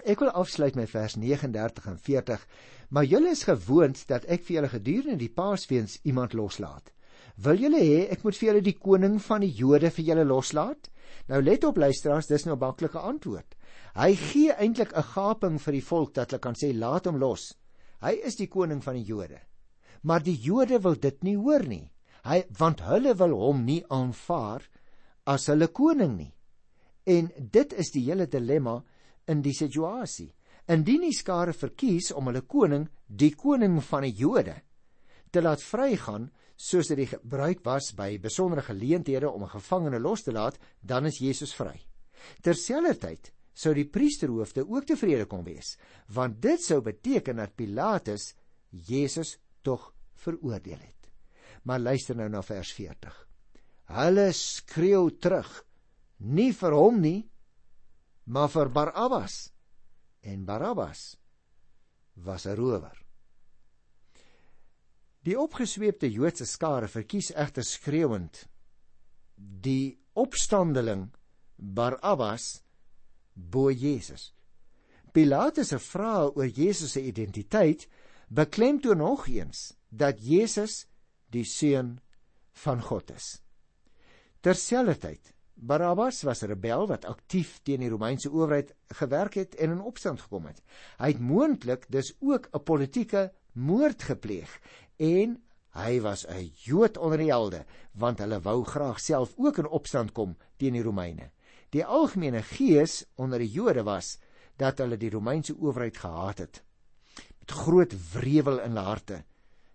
Ek 0.04 0.20
wil 0.20 0.30
afsluit 0.30 0.74
met 0.74 0.90
vers 0.90 1.16
39 1.16 1.86
en 1.86 1.98
40. 1.98 2.46
Maar 2.88 3.04
julle 3.04 3.30
is 3.30 3.46
gewoond 3.48 4.02
dat 4.08 4.24
ek 4.24 4.44
vir 4.44 4.56
julle 4.56 4.68
gedurende 4.68 5.16
die 5.16 5.32
Paasfees 5.32 5.98
iemand 6.04 6.32
loslaat. 6.32 6.92
Wil 7.36 7.60
julle 7.60 7.80
hê 7.80 8.06
ek 8.12 8.22
moet 8.24 8.36
vir 8.36 8.48
julle 8.48 8.64
die 8.64 8.78
koning 8.78 9.18
van 9.22 9.42
die 9.44 9.52
Jode 9.52 9.90
vir 9.90 10.04
julle 10.04 10.24
loslaat? 10.24 10.90
Nou 11.28 11.42
let 11.42 11.64
op 11.64 11.76
luisteraars, 11.76 12.26
dis 12.26 12.44
nou 12.46 12.56
'n 12.56 12.60
maklike 12.60 12.98
antwoord. 12.98 13.56
Hy 13.94 14.14
gee 14.14 14.52
eintlik 14.52 14.92
'n 14.96 15.02
gaping 15.02 15.58
vir 15.60 15.72
die 15.72 15.84
volk 15.84 16.14
dat 16.14 16.30
hulle 16.30 16.40
kan 16.40 16.54
sê 16.54 16.72
laat 16.72 17.06
hom 17.06 17.16
los. 17.16 17.54
Hy 18.00 18.12
is 18.24 18.36
die 18.36 18.48
koning 18.48 18.82
van 18.82 18.94
die 18.94 19.04
Jode. 19.04 19.40
Maar 20.02 20.22
die 20.22 20.36
Jode 20.36 20.82
wil 20.82 20.94
dit 20.94 21.22
nie 21.22 21.36
hoor 21.36 21.62
nie. 21.62 21.90
Hy 22.24 22.44
want 22.58 22.80
hulle 22.80 23.14
wil 23.14 23.32
hom 23.34 23.64
nie 23.64 23.84
aanvaar 23.88 24.62
as 25.26 25.46
hulle 25.46 25.68
koning 25.68 26.16
nie. 26.16 26.34
En 27.06 27.30
dit 27.38 27.72
is 27.72 27.90
die 27.90 28.04
hele 28.04 28.26
dilemma 28.26 28.82
in 29.26 29.42
die 29.42 29.54
situasie. 29.54 30.32
Indien 30.66 31.04
die 31.06 31.14
skare 31.14 31.52
verkies 31.54 32.10
om 32.12 32.26
hulle 32.30 32.42
koning, 32.42 32.88
die 33.06 33.34
koning 33.38 33.78
van 33.82 34.02
die 34.02 34.14
Jode, 34.18 34.56
te 35.30 35.42
laat 35.42 35.62
vrygaan 35.62 36.30
soos 36.56 36.88
dit 36.88 37.02
die 37.02 37.10
gebruik 37.10 37.60
was 37.66 37.92
by 37.94 38.16
besondere 38.18 38.64
geleenthede 38.64 39.30
om 39.30 39.44
'n 39.44 39.54
gevangene 39.58 39.98
los 39.98 40.22
te 40.22 40.32
laat, 40.32 40.58
dan 40.80 41.06
is 41.06 41.18
Jesus 41.18 41.54
vry. 41.54 41.78
Terselfdertyd 42.42 43.32
sou 43.54 43.74
die 43.74 43.88
priesterhoofde 43.88 44.64
ook 44.68 44.86
tevrede 44.86 45.26
kon 45.26 45.44
wees, 45.44 45.76
want 46.08 46.40
dit 46.40 46.60
sou 46.60 46.80
beteken 46.80 47.36
dat 47.36 47.54
Pilatus 47.56 48.34
Jesus 48.70 49.38
tog 49.62 49.92
veroordeel 50.14 50.78
het. 50.78 51.10
Maar 51.64 51.80
luister 51.80 52.16
nou 52.16 52.28
na 52.28 52.42
vers 52.42 52.72
40. 52.72 53.28
Hulle 53.84 54.32
skreeu 54.32 55.10
terug: 55.10 55.64
Nie 56.18 56.52
vir 56.52 56.72
hom 56.72 57.00
nie, 57.00 57.28
maar 58.26 58.50
vir 58.50 58.70
Barabbas. 58.70 59.50
En 60.20 60.44
Barabbas 60.44 61.16
was 62.14 62.46
'n 62.46 62.56
rower. 62.56 63.04
Die 65.26 65.38
opgesweepte 65.38 66.10
Joodse 66.10 66.46
skare 66.46 66.88
verkies 66.88 67.32
egter 67.34 67.64
skreeuend 67.64 68.46
die 69.36 69.98
opstandeling 70.14 71.10
Barabbas 71.56 72.62
bo 73.34 73.70
Jesus. 73.70 74.32
Pilatus 75.12 75.68
se 75.68 75.78
vrae 75.78 76.30
oor 76.30 76.46
Jesus 76.46 76.92
se 76.92 77.02
identiteit 77.02 77.88
beklemtoon 78.28 78.98
nog 78.98 79.26
eens 79.28 79.74
dat 79.88 80.20
Jesus 80.20 80.86
die 81.30 81.44
seun 81.44 81.98
van 82.52 82.82
God 82.82 83.10
is. 83.10 83.40
Terselfdertyd 84.40 85.35
Barabbas 85.58 86.22
was 86.22 86.42
'n 86.42 86.46
rebel 86.52 86.86
wat 86.86 87.04
aktief 87.04 87.60
teen 87.64 87.80
die 87.80 87.88
Romeinse 87.88 88.30
owerheid 88.30 88.74
gewerk 88.88 89.34
het 89.34 89.54
en 89.54 89.70
in 89.70 89.80
opstand 89.80 90.20
gekom 90.20 90.44
het. 90.46 90.60
Hy 90.98 91.08
het 91.08 91.20
moontlik 91.20 91.86
dus 91.88 92.12
ook 92.20 92.48
'n 92.52 92.62
politieke 92.62 93.32
moord 93.52 94.02
gepleeg 94.02 94.60
en 94.96 95.42
hy 95.70 96.00
was 96.00 96.26
'n 96.26 96.52
Jood 96.54 96.96
onder 96.96 97.18
die 97.18 97.30
helde 97.32 97.64
want 97.92 98.18
hulle 98.18 98.40
wou 98.40 98.64
graag 98.64 99.00
self 99.00 99.32
ook 99.36 99.58
in 99.58 99.66
opstand 99.66 100.12
kom 100.12 100.36
teen 100.56 100.72
die 100.72 100.82
Romeine. 100.82 101.30
Die 101.70 101.84
algemene 101.84 102.42
gees 102.42 103.04
onder 103.14 103.38
die 103.38 103.50
Jode 103.50 103.82
was 103.82 104.18
dat 104.56 104.78
hulle 104.78 104.96
die 104.96 105.10
Romeinse 105.10 105.56
owerheid 105.56 105.96
gehaat 105.96 106.38
het. 106.38 106.62
Met 107.38 107.50
groot 107.50 108.12
wrevel 108.12 108.58
in 108.58 108.76
hulle 108.76 108.86
harte 108.86 109.24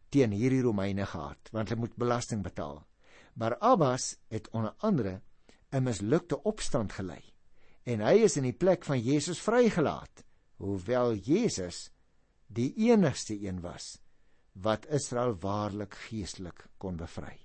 teen 0.09 0.31
hierdie 0.31 0.61
Romeine 0.61 1.05
gehad 1.05 1.49
want 1.51 1.69
hulle 1.69 1.81
moet 1.81 1.95
belasting 1.95 2.43
betaal. 2.43 2.85
Maar 3.33 3.57
Abbas 3.57 4.17
het 4.27 4.49
onder 4.49 4.73
andere 4.77 5.21
'n 5.71 5.83
mislukte 5.83 6.43
opstand 6.43 6.93
gelei 6.93 7.23
en 7.83 8.01
hy 8.01 8.21
is 8.25 8.37
in 8.37 8.43
die 8.43 8.57
plek 8.57 8.85
van 8.85 8.99
Jesus 8.99 9.39
vrygelaat 9.41 10.23
hoewel 10.61 11.15
Jesus 11.15 11.89
die 12.47 12.73
enigste 12.91 13.37
een 13.39 13.61
was 13.61 13.97
wat 14.53 14.85
Israel 14.85 15.33
waarlik 15.39 15.95
geestelik 15.95 16.67
kon 16.77 16.97
bevry. 16.99 17.37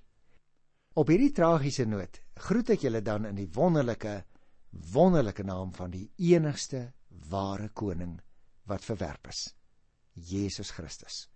Op 0.96 1.08
hierdie 1.12 1.32
tragiese 1.32 1.86
noot 1.86 2.20
groet 2.48 2.72
ek 2.74 2.86
julle 2.86 3.02
dan 3.04 3.28
in 3.28 3.38
die 3.38 3.50
wonderlike 3.54 4.24
wonderlike 4.92 5.44
naam 5.46 5.72
van 5.72 5.92
die 5.92 6.08
enigste 6.18 6.92
ware 7.30 7.68
koning 7.68 8.18
wat 8.68 8.84
verwerp 8.84 9.30
is, 9.30 9.54
Jesus 10.12 10.72
Christus. 10.74 11.28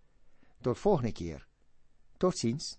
Tot 0.61 0.79
volgende 0.79 1.13
keer. 1.13 1.47
Totsiens. 2.19 2.75